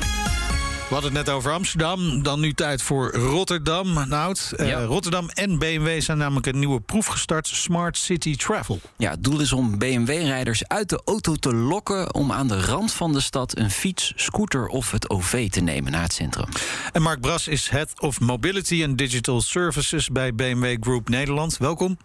We 0.91 0.97
hadden 0.97 1.17
het 1.17 1.27
net 1.27 1.37
over 1.37 1.53
Amsterdam, 1.53 2.23
dan 2.23 2.41
nu 2.41 2.53
tijd 2.53 2.83
voor 2.83 3.15
Rotterdam. 3.15 4.09
Nout, 4.09 4.53
ja. 4.57 4.65
uh, 4.65 4.85
Rotterdam 4.85 5.29
en 5.29 5.59
BMW 5.59 6.01
zijn 6.01 6.19
namelijk 6.19 6.47
een 6.47 6.59
nieuwe 6.59 6.81
proef 6.81 7.07
gestart, 7.07 7.47
Smart 7.49 7.97
City 7.97 8.37
Travel. 8.37 8.81
Ja, 8.97 9.11
het 9.11 9.25
doel 9.25 9.41
is 9.41 9.53
om 9.53 9.79
BMW-rijders 9.79 10.69
uit 10.69 10.89
de 10.89 11.01
auto 11.05 11.35
te 11.35 11.55
lokken 11.55 12.15
om 12.15 12.33
aan 12.33 12.49
de 12.49 12.61
rand 12.61 12.93
van 12.93 13.13
de 13.13 13.21
stad 13.21 13.59
een 13.59 13.71
fiets, 13.71 14.13
scooter 14.17 14.67
of 14.67 14.91
het 14.91 15.11
OV 15.11 15.51
te 15.51 15.61
nemen 15.61 15.93
naar 15.93 16.03
het 16.03 16.13
centrum. 16.13 16.49
En 16.93 17.03
Mark 17.03 17.21
Bras 17.21 17.49
is 17.49 17.69
Head 17.69 18.01
of 18.01 18.21
Mobility 18.21 18.85
and 18.85 18.99
Digital 18.99 19.41
Services 19.41 20.09
bij 20.09 20.35
BMW 20.35 20.77
Group 20.81 21.09
Nederland. 21.09 21.57
Welkom. 21.57 21.99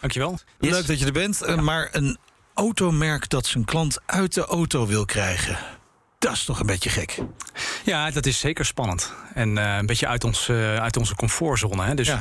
Dankjewel. 0.00 0.38
Yes. 0.60 0.70
Leuk 0.70 0.86
dat 0.86 0.98
je 0.98 1.06
er 1.06 1.12
bent, 1.12 1.42
ja. 1.46 1.56
maar 1.56 1.88
een 1.92 2.18
automerk 2.54 3.28
dat 3.28 3.46
zijn 3.46 3.64
klant 3.64 3.98
uit 4.06 4.34
de 4.34 4.44
auto 4.44 4.86
wil 4.86 5.04
krijgen. 5.04 5.58
Dat 6.24 6.32
is 6.32 6.44
toch 6.44 6.60
een 6.60 6.66
beetje 6.66 6.90
gek. 6.90 7.18
Ja, 7.84 8.10
dat 8.10 8.26
is 8.26 8.38
zeker 8.38 8.64
spannend. 8.64 9.12
En 9.34 9.56
uh, 9.56 9.76
een 9.76 9.86
beetje 9.86 10.06
uit, 10.06 10.24
ons, 10.24 10.48
uh, 10.48 10.76
uit 10.76 10.96
onze 10.96 11.14
comfortzone. 11.14 11.84
Hè? 11.84 11.94
Dus 11.94 12.06
ja. 12.06 12.18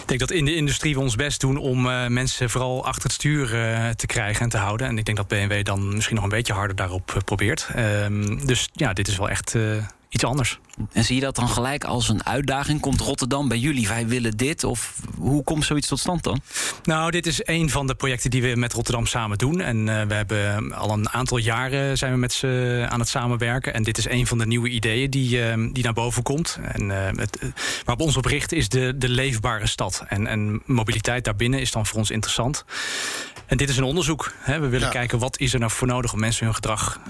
ik 0.00 0.02
denk 0.06 0.20
dat 0.20 0.30
in 0.30 0.44
de 0.44 0.54
industrie 0.54 0.94
we 0.94 1.00
ons 1.00 1.16
best 1.16 1.40
doen 1.40 1.56
om 1.56 1.86
uh, 1.86 2.06
mensen 2.06 2.50
vooral 2.50 2.84
achter 2.84 3.02
het 3.02 3.12
stuur 3.12 3.48
te 3.96 4.06
krijgen 4.06 4.42
en 4.42 4.48
te 4.48 4.56
houden. 4.56 4.86
En 4.86 4.98
ik 4.98 5.04
denk 5.04 5.16
dat 5.16 5.28
BMW 5.28 5.64
dan 5.64 5.94
misschien 5.94 6.14
nog 6.14 6.24
een 6.24 6.30
beetje 6.30 6.52
harder 6.52 6.76
daarop 6.76 7.20
probeert. 7.24 7.68
Ehm, 7.74 8.46
dus 8.46 8.68
ja, 8.72 8.92
dit 8.92 9.08
is 9.08 9.16
wel 9.16 9.28
echt 9.28 9.56
iets 10.08 10.24
anders. 10.24 10.58
En 10.92 11.04
zie 11.04 11.14
je 11.14 11.20
dat 11.20 11.36
dan 11.36 11.48
gelijk 11.48 11.84
als 11.84 12.08
een 12.08 12.26
uitdaging? 12.26 12.80
Komt 12.80 13.00
Rotterdam 13.00 13.48
bij 13.48 13.58
jullie, 13.58 13.88
wij 13.88 14.06
willen 14.06 14.36
dit? 14.36 14.64
Of 14.64 14.94
hoe 15.16 15.42
komt 15.42 15.64
zoiets 15.64 15.88
tot 15.88 15.98
stand 15.98 16.22
dan? 16.22 16.40
Nou, 16.82 17.10
dit 17.10 17.26
is 17.26 17.40
een 17.42 17.70
van 17.70 17.86
de 17.86 17.94
projecten 17.94 18.30
die 18.30 18.42
we 18.42 18.56
met 18.56 18.72
Rotterdam 18.72 19.06
samen 19.06 19.38
doen. 19.38 19.60
En 19.60 19.86
uh, 19.86 20.02
we 20.02 20.14
hebben 20.14 20.72
al 20.72 20.90
een 20.90 21.10
aantal 21.10 21.38
jaren 21.38 21.98
zijn 21.98 22.12
we 22.12 22.18
met 22.18 22.32
ze 22.32 22.86
aan 22.88 23.00
het 23.00 23.08
samenwerken. 23.08 23.74
En 23.74 23.82
dit 23.82 23.98
is 23.98 24.08
een 24.08 24.26
van 24.26 24.38
de 24.38 24.46
nieuwe 24.46 24.68
ideeën 24.68 25.10
die, 25.10 25.38
uh, 25.38 25.68
die 25.72 25.84
naar 25.84 25.92
boven 25.92 26.22
komt. 26.22 26.58
En 26.62 26.82
uh, 26.82 26.96
het, 27.16 27.38
waarop 27.84 28.06
ons 28.06 28.16
op 28.16 28.24
richt 28.24 28.52
is 28.52 28.68
de, 28.68 28.94
de 28.98 29.08
leefbare 29.08 29.66
stad. 29.66 30.04
En, 30.08 30.26
en 30.26 30.62
mobiliteit 30.66 31.24
daarbinnen 31.24 31.60
is 31.60 31.70
dan 31.70 31.86
voor 31.86 31.98
ons 31.98 32.10
interessant. 32.10 32.64
En 33.46 33.56
dit 33.56 33.68
is 33.68 33.76
een 33.76 33.84
onderzoek. 33.84 34.32
Hè. 34.38 34.60
We 34.60 34.68
willen 34.68 34.86
ja. 34.86 34.92
kijken 34.92 35.18
wat 35.18 35.38
is 35.38 35.52
er 35.52 35.58
nou 35.58 35.72
voor 35.72 35.86
nodig 35.86 36.12
om 36.12 36.20
mensen 36.20 36.44
hun 36.44 36.54
gedrag 36.54 37.00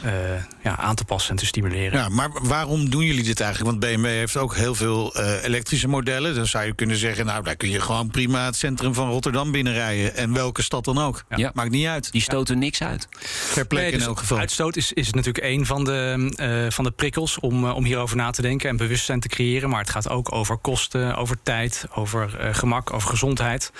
ja, 0.62 0.76
aan 0.76 0.94
te 0.94 1.04
passen 1.04 1.30
en 1.30 1.36
te 1.36 1.46
stimuleren. 1.46 1.98
Ja, 1.98 2.08
maar 2.08 2.30
waarom 2.42 2.90
doen 2.90 3.04
jullie 3.04 3.24
dit 3.24 3.40
eigenlijk? 3.40 3.57
Eigenlijk? 3.58 3.84
Want 3.84 4.02
BMW 4.02 4.18
heeft 4.18 4.36
ook 4.36 4.56
heel 4.56 4.74
veel 4.74 5.14
eh, 5.14 5.44
elektrische 5.44 5.88
modellen. 5.88 6.34
Dan 6.34 6.46
zou 6.46 6.66
je 6.66 6.74
kunnen 6.74 6.96
zeggen, 6.96 7.26
nou, 7.26 7.44
daar 7.44 7.56
kun 7.56 7.70
je 7.70 7.80
gewoon 7.80 8.10
prima 8.10 8.44
het 8.44 8.56
centrum 8.56 8.94
van 8.94 9.10
Rotterdam 9.10 9.52
binnenrijden. 9.52 10.16
En 10.16 10.32
welke 10.32 10.62
stad 10.62 10.84
dan 10.84 10.98
ook. 10.98 11.24
Ja. 11.36 11.50
Maakt 11.54 11.70
niet 11.70 11.86
uit. 11.86 12.12
Die 12.12 12.20
stoten 12.20 12.58
niks 12.58 12.82
uit. 12.82 13.08
Per 13.54 13.66
plek 13.66 13.82
Nee, 13.82 13.92
in 13.92 13.98
dus 13.98 14.06
elk 14.06 14.18
geval. 14.18 14.38
Uitstoot 14.38 14.76
is, 14.76 14.92
is 14.92 15.12
natuurlijk 15.12 15.44
een 15.44 15.66
van 15.66 15.84
de, 15.84 16.32
eh, 16.36 16.74
van 16.74 16.84
de 16.84 16.90
prikkels 16.90 17.38
om, 17.40 17.64
eh, 17.64 17.74
om 17.74 17.84
hierover 17.84 18.16
na 18.16 18.30
te 18.30 18.42
denken 18.42 18.68
en 18.68 18.76
bewustzijn 18.76 19.20
te 19.20 19.28
creëren. 19.28 19.68
Maar 19.68 19.80
het 19.80 19.90
gaat 19.90 20.08
ook 20.08 20.32
over 20.32 20.56
kosten, 20.56 21.16
over 21.16 21.36
tijd, 21.42 21.86
over 21.94 22.38
eh, 22.38 22.54
gemak, 22.54 22.92
over 22.92 23.08
gezondheid. 23.08 23.72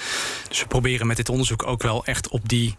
Dus 0.49 0.61
we 0.61 0.66
proberen 0.66 1.06
met 1.06 1.16
dit 1.16 1.28
onderzoek 1.28 1.66
ook 1.66 1.82
wel 1.82 2.04
echt 2.04 2.28
op 2.28 2.49
die 2.49 2.76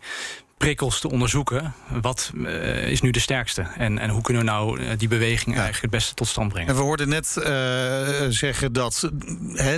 prikkels 0.59 0.99
te 0.99 1.09
onderzoeken. 1.09 1.73
Wat 2.01 2.31
eh, 2.45 2.87
is 2.87 3.01
nu 3.01 3.11
de 3.11 3.19
sterkste? 3.19 3.61
En, 3.61 3.99
en 3.99 4.09
hoe 4.09 4.21
kunnen 4.21 4.43
we 4.43 4.49
nou 4.49 4.79
eh, 4.79 4.97
die 4.97 5.07
beweging 5.07 5.55
eigenlijk 5.55 5.81
het 5.81 5.91
beste 5.91 6.13
tot 6.13 6.27
stand 6.27 6.51
brengen? 6.51 6.69
En 6.69 6.75
we 6.75 6.81
hoorden 6.81 7.09
net 7.09 7.37
eh, 7.37 7.45
zeggen 8.29 8.73
dat 8.73 9.09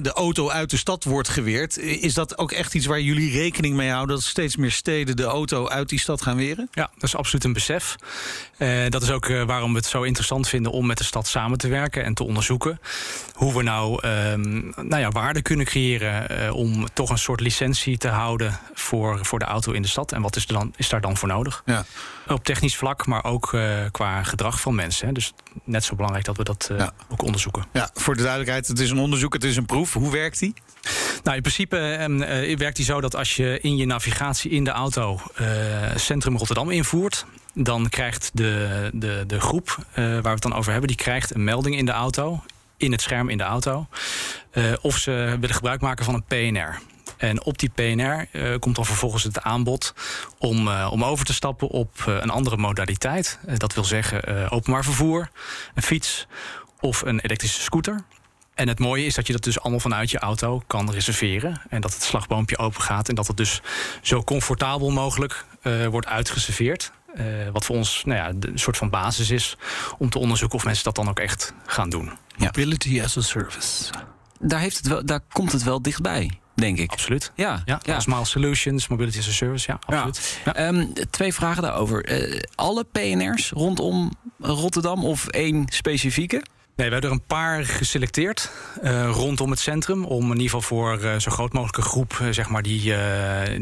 de 0.02 0.12
auto 0.14 0.50
uit 0.50 0.70
de 0.70 0.78
stad 0.78 1.04
wordt 1.04 1.30
geweerd. 1.30 1.78
Is 1.78 2.14
dat 2.14 2.38
ook 2.38 2.52
echt 2.52 2.76
iets 2.76 2.86
waar 2.86 3.02
jullie 3.02 3.32
rekening 3.32 3.76
mee 3.76 3.90
houden? 3.90 4.16
Dat 4.16 4.26
steeds 4.26 4.56
meer 4.56 4.72
steden 4.72 5.16
de 5.16 5.24
auto 5.24 5.68
uit 5.68 5.90
die 5.90 6.00
stad 6.00 6.22
gaan 6.22 6.38
weren? 6.38 6.68
Ja, 6.72 6.90
dat 6.94 7.04
is 7.04 7.16
absoluut 7.16 7.44
een 7.44 7.54
besef. 7.54 7.96
Dat 8.90 9.02
is 9.02 9.12
ook 9.12 9.28
waarom 9.28 9.72
we 9.72 9.78
het 9.78 9.88
zo 9.88 10.02
interessant 10.02 10.48
vinden 10.48 10.72
om 10.72 10.86
met 10.86 10.98
de 10.98 11.04
stad 11.04 11.28
samen 11.28 11.58
te 11.58 11.68
werken 11.68 12.04
en 12.04 12.14
te 12.14 12.24
onderzoeken 12.24 12.80
hoe 13.34 13.54
we 13.54 13.64
nou, 13.64 14.02
ehm, 14.02 14.60
nou 14.76 14.98
ja, 14.98 15.10
waarde 15.10 15.42
kunnen 15.42 15.66
creëren 15.66 16.54
om 16.54 16.88
toch 16.94 17.10
een 17.10 17.18
soort 17.18 17.40
licentie 17.40 17.98
te 17.98 18.08
houden 18.08 18.60
voor, 18.74 19.26
voor 19.26 19.40
de 19.40 19.46
auto 19.46 19.72
in 19.72 19.82
de 19.82 19.88
stad. 19.88 20.12
En 20.12 20.22
wat 20.22 20.36
is, 20.36 20.46
er 20.46 20.54
dan, 20.54 20.71
is 20.75 20.90
daar 20.90 21.01
dan 21.01 21.18
voor 21.18 21.28
nodig? 21.28 21.62
Ja. 21.66 21.86
Op 22.28 22.44
technisch 22.44 22.75
vlak, 22.75 23.06
maar 23.06 23.24
ook 23.24 23.54
eh, 23.54 23.78
qua 23.92 24.24
gedrag 24.24 24.62
van 24.62 24.75
mensen. 24.75 25.08
Hè. 25.08 25.13
Dus 25.13 25.34
net 25.63 25.84
zo 25.84 25.96
belangrijk 25.96 26.25
dat 26.25 26.38
we 26.38 26.44
dat 26.44 26.68
eh, 26.72 26.78
Ja. 26.78 26.92
ook 27.10 27.22
onderzoeken. 27.22 27.66
ja, 27.74 27.90
voor 27.94 28.13
de 28.16 28.22
duidelijkheid, 28.22 28.68
het 28.68 28.80
is 28.80 28.90
een 28.90 29.00
onderzoek, 29.00 29.34
het 29.34 29.44
is 29.44 29.56
een 29.58 29.66
proef. 29.66 29.94
Hoe 29.94 30.12
werkt 30.12 30.40
die? 30.40 30.54
Nou, 31.24 31.36
in 31.36 31.42
principe 31.42 31.78
ehm, 31.78 32.22
eh, 32.22 32.58
werkt 32.58 32.75
die 32.75 32.86
zo 32.86 33.01
dat 33.01 33.16
als 33.16 33.36
je 33.36 33.60
in 33.62 33.78
je 33.78 33.86
navigatie 33.86 34.51
in 34.51 34.63
de 34.63 34.72
auto 34.72 35.20
Centrum 35.96 36.38
Rotterdam 36.38 36.70
invoert, 36.72 37.25
dan 37.54 37.90
krijgt 37.90 38.30
de, 38.34 38.90
de, 38.94 39.24
de 39.28 39.40
groep 39.40 39.78
waar 39.96 40.22
we 40.22 40.30
het 40.30 40.42
dan 40.42 40.54
over 40.54 40.72
hebben, 40.72 40.88
die 40.88 40.98
krijgt 40.98 41.36
een 41.36 41.44
melding 41.44 41.78
in 41.78 41.86
de 41.86 41.92
auto, 41.92 42.44
in 42.78 42.92
het 42.92 43.01
scherm 43.01 43.30
in 43.30 43.38
de 43.38 43.44
auto, 43.44 43.88
of 44.82 44.98
ze 44.98 45.12
willen 45.40 45.56
gebruik 45.56 45.82
maken 45.82 46.06
van 46.06 46.13
een 46.13 46.24
PNR. 46.24 46.80
En 47.22 47.44
op 47.44 47.58
die 47.58 47.70
PNR 47.70 48.28
eh, 48.32 48.60
komt 48.60 48.75
dan 48.75 48.86
vervolgens 48.86 49.24
het 49.24 49.42
aanbod 49.42 49.94
om, 50.38 50.68
eh, 50.68 50.90
om 50.92 51.04
over 51.04 51.25
te 51.25 51.34
stappen 51.34 51.68
op 51.68 52.04
eh, 52.06 52.16
een 52.20 52.30
andere 52.30 52.58
modaliteit. 52.58 53.40
Dat 53.58 53.74
wil 53.74 53.84
zeggen 53.84 54.24
eh, 54.24 54.54
openbaar 54.54 54.84
vervoer, 54.84 55.30
een 55.75 55.84
fiets 55.84 56.28
of 56.80 57.01
een 57.01 57.20
elektrische 57.20 57.62
scooter. 57.62 58.04
En 58.62 58.68
het 58.68 58.80
mooie 58.80 59.06
is 59.06 59.16
dat 59.16 59.28
je 59.28 59.34
dat 59.34 59.44
dus 59.44 59.60
allemaal 59.60 59.80
vanuit 59.80 60.12
je 60.12 60.20
auto 60.20 60.62
kan 60.68 60.92
reserveren. 60.92 61.62
En 61.70 61.82
dat 61.82 61.94
het 61.94 62.04
slagboompje 62.04 62.58
open 62.58 62.82
gaat. 62.82 63.10
En 63.10 63.16
dat 63.16 63.28
het 63.28 63.38
dus 63.38 63.62
zo 64.01 64.24
comfortabel 64.24 64.90
mogelijk 64.90 65.46
eh, 65.62 65.86
wordt 65.86 66.08
uitgeserveerd. 66.08 66.92
Eh, 67.13 67.25
wat 67.54 67.66
voor 67.66 67.75
ons 67.75 68.04
nou 68.06 68.18
ja, 68.20 68.48
een 68.50 68.60
soort 68.60 68.78
van 68.78 68.90
basis 68.90 69.30
is 69.30 69.58
om 69.98 70.10
te 70.10 70.20
onderzoeken 70.20 70.58
of 70.58 70.66
mensen 70.66 70.84
dat 70.84 70.96
dan 70.96 71.10
ook 71.10 71.20
echt 71.20 71.54
gaan 71.66 71.90
doen. 71.90 72.12
Mobility 72.38 73.01
as 73.01 73.18
a 73.18 73.22
service. 73.22 73.94
Daar, 74.40 74.60
heeft 74.60 74.78
het 74.78 74.88
wel, 74.88 75.06
daar 75.06 75.22
komt 75.32 75.51
het 75.51 75.63
wel 75.63 75.82
dichtbij, 75.82 76.40
denk 76.62 76.77
ik. 76.77 76.91
Absoluut. 76.91 77.32
Ja, 77.36 77.62
Ja, 77.65 77.80
ja. 77.84 78.00
Smile 78.00 78.25
Solutions, 78.25 78.88
Mobility 78.88 79.18
as 79.20 79.27
a 79.27 79.32
Service, 79.32 79.72
ja, 79.72 79.80
absoluut. 79.86 80.39
Ja. 80.46 80.56
Ehm, 80.56 80.86
twee 81.10 81.34
vragen 81.34 81.62
daarover. 81.63 82.06
Eh, 82.06 82.39
alle 82.56 82.84
PNR's 82.91 83.50
rondom 83.50 84.12
Rotterdam 84.39 85.06
of 85.06 85.27
één 85.27 85.65
specifieke? 85.70 86.41
Nee, 86.75 86.88
we 86.88 86.94
hebben 86.94 87.12
er 87.12 87.18
een 87.18 87.25
paar 87.38 87.66
geselecteerd 87.66 88.51
eh, 88.82 89.10
rondom 89.10 89.50
het 89.50 89.60
centrum. 89.60 90.06
Om 90.06 90.24
in 90.24 90.30
ieder 90.30 90.44
geval 90.44 90.62
voor 90.62 91.00
eh, 91.00 91.20
zo 91.20 91.32
groot 91.32 91.54
mogelijke 91.54 91.82
groep 91.82 92.18
eh, 92.22 92.28
zeg 92.30 92.50
maar 92.50 92.62
die, 92.62 92.94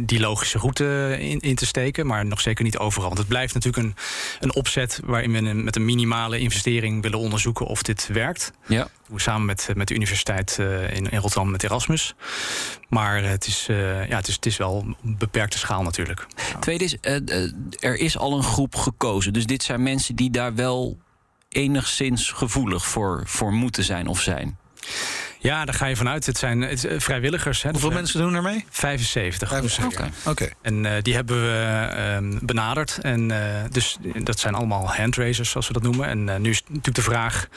die 0.05 0.19
logische 0.19 0.57
route 0.57 1.17
in, 1.19 1.39
in 1.39 1.55
te 1.55 1.65
steken. 1.65 2.07
Maar 2.07 2.25
nog 2.25 2.41
zeker 2.41 2.63
niet 2.63 2.77
overal. 2.77 3.07
Want 3.07 3.19
het 3.19 3.27
blijft 3.27 3.53
natuurlijk 3.53 3.85
een, 3.85 3.95
een 4.39 4.55
opzet 4.55 4.99
waarin 5.05 5.31
we 5.31 5.41
met 5.41 5.75
een 5.75 5.85
minimale 5.85 6.39
investering 6.39 7.01
willen 7.01 7.19
onderzoeken 7.19 7.65
of 7.65 7.83
dit 7.83 8.09
werkt. 8.13 8.51
Ja. 8.67 8.87
Samen 9.15 9.45
met, 9.45 9.69
met 9.73 9.87
de 9.87 9.93
universiteit 9.93 10.57
in, 10.93 11.09
in 11.09 11.19
Rotterdam 11.19 11.51
met 11.51 11.63
Erasmus. 11.63 12.15
Maar 12.89 13.23
het, 13.23 13.47
is, 13.47 13.65
ja, 13.67 14.15
het, 14.15 14.27
is, 14.27 14.35
het 14.35 14.45
is 14.45 14.57
wel 14.57 14.95
een 15.03 15.17
beperkte 15.17 15.57
schaal 15.57 15.83
natuurlijk. 15.83 16.27
Tweede 16.59 16.83
is, 16.83 16.95
er 17.79 17.95
is 17.95 18.17
al 18.17 18.37
een 18.37 18.43
groep 18.43 18.75
gekozen. 18.75 19.33
Dus 19.33 19.45
dit 19.45 19.63
zijn 19.63 19.83
mensen 19.83 20.15
die 20.15 20.29
daar 20.29 20.55
wel 20.55 20.97
enigszins 21.49 22.31
gevoelig 22.31 22.85
voor, 22.87 23.21
voor 23.25 23.53
moeten 23.53 23.83
zijn 23.83 24.07
of 24.07 24.21
zijn. 24.21 24.57
Ja, 25.41 25.65
daar 25.65 25.75
ga 25.75 25.85
je 25.85 25.95
vanuit. 25.95 26.25
Het 26.25 26.37
zijn 26.37 26.61
het, 26.61 26.85
eh, 26.85 26.99
vrijwilligers. 26.99 27.61
Hè, 27.63 27.69
Hoeveel 27.69 27.89
Dus, 27.89 27.97
mensen 27.97 28.19
doen 28.21 28.33
er 28.35 28.41
mee? 28.41 28.55
eh, 28.55 28.61
75. 28.69 29.53
Oké. 29.85 30.09
Oké. 30.25 30.49
En 30.61 30.85
eh, 30.85 31.01
die 31.01 31.13
hebben 31.13 31.41
we 31.41 31.87
ehm, 31.95 32.37
benaderd. 32.45 32.97
En 33.01 33.31
eh, 33.31 33.63
dus 33.71 33.97
dat 34.23 34.39
zijn 34.39 34.53
allemaal 34.53 34.93
handraisers, 34.95 35.49
zoals 35.49 35.67
we 35.67 35.73
dat 35.73 35.81
noemen. 35.83 36.07
En 36.07 36.29
eh, 36.29 36.35
nu 36.39 36.49
is 36.49 36.61
natuurlijk 36.67 36.95
de 36.95 37.01
vraag: 37.01 37.47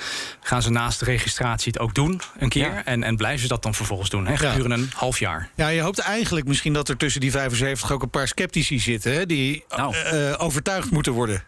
gaan 0.41 0.63
ze 0.63 0.71
naast 0.71 0.99
de 0.99 1.05
registratie 1.05 1.73
het 1.73 1.81
ook 1.83 1.95
doen 1.95 2.21
een 2.39 2.49
keer? 2.49 2.73
Ja. 2.73 2.85
En, 2.85 3.03
en 3.03 3.17
blijven 3.17 3.41
ze 3.43 3.49
dat 3.49 3.63
dan 3.63 3.75
vervolgens 3.75 4.11
doen? 4.11 4.27
Hè, 4.27 4.37
gedurende 4.37 4.75
een 4.75 4.91
half 4.95 5.19
jaar. 5.19 5.49
Ja, 5.55 5.69
je 5.69 5.81
hoopt 5.81 5.99
eigenlijk 5.99 6.47
misschien 6.47 6.73
dat 6.73 6.89
er 6.89 6.97
tussen 6.97 7.21
die 7.21 7.31
75 7.31 7.93
ook 7.93 8.03
een 8.03 8.11
paar 8.11 8.29
sceptici 8.29 8.79
zitten... 8.79 9.13
Hè, 9.13 9.27
die 9.27 9.65
Nou. 9.77 9.95
eh, 9.97 10.35
overtuigd 10.39 10.91
moeten 10.91 11.13
worden. 11.13 11.43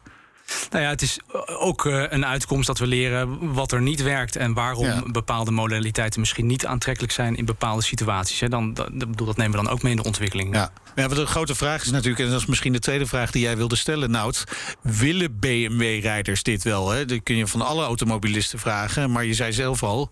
Nou 0.71 0.85
ja, 0.85 0.91
het 0.91 1.03
is 1.03 1.19
ook 1.59 1.87
eh, 1.87 2.03
een 2.09 2.27
uitkomst 2.27 2.67
dat 2.67 2.79
we 2.79 2.87
leren 2.87 3.53
wat 3.53 3.73
er 3.73 3.83
niet 3.83 4.03
werkt 4.03 4.37
en 4.37 4.55
waarom 4.55 4.85
Ja. 4.87 5.03
bepaalde 5.07 5.51
modaliteiten 5.51 6.21
misschien 6.21 6.47
niet 6.47 6.67
aantrekkelijk 6.67 7.13
zijn 7.13 7.37
in 7.37 7.45
bepaalde 7.45 7.83
situaties. 7.83 8.41
Hè. 8.41 8.49
Dan, 8.49 8.75
dat, 8.75 8.89
dat 8.93 9.09
bedoel, 9.11 9.27
dat 9.27 9.37
nemen 9.37 9.59
we 9.59 9.65
dan 9.65 9.73
ook 9.73 9.83
mee 9.83 9.93
in 9.93 9.99
de 9.99 10.05
ontwikkeling. 10.05 10.55
Ja. 10.55 10.71
Ja, 10.95 11.03
want 11.03 11.17
de 11.17 11.27
grote 11.27 11.55
vraag 11.55 11.83
is 11.83 11.91
natuurlijk, 11.91 12.25
en 12.25 12.31
dat 12.31 12.41
is 12.41 12.47
misschien 12.47 12.73
de 12.73 12.79
tweede 12.79 13.07
vraag 13.07 13.31
die 13.31 13.43
jij 13.43 13.57
wilde 13.57 13.77
stellen, 13.77 14.11
Nout. 14.11 14.45
Willen 14.83 15.39
BMW-rijders 15.39 16.43
dit 16.43 16.63
wel? 16.63 16.91
Hè? 16.91 17.05
Dat 17.05 17.23
kun 17.23 17.37
je 17.37 17.47
van 17.47 17.61
alle 17.63 17.85
automobilisten 17.85 18.59
vragen. 18.59 19.11
Maar 19.11 19.25
je 19.25 19.35
zei 19.35 19.53
zelf 19.53 19.83
al, 19.83 20.09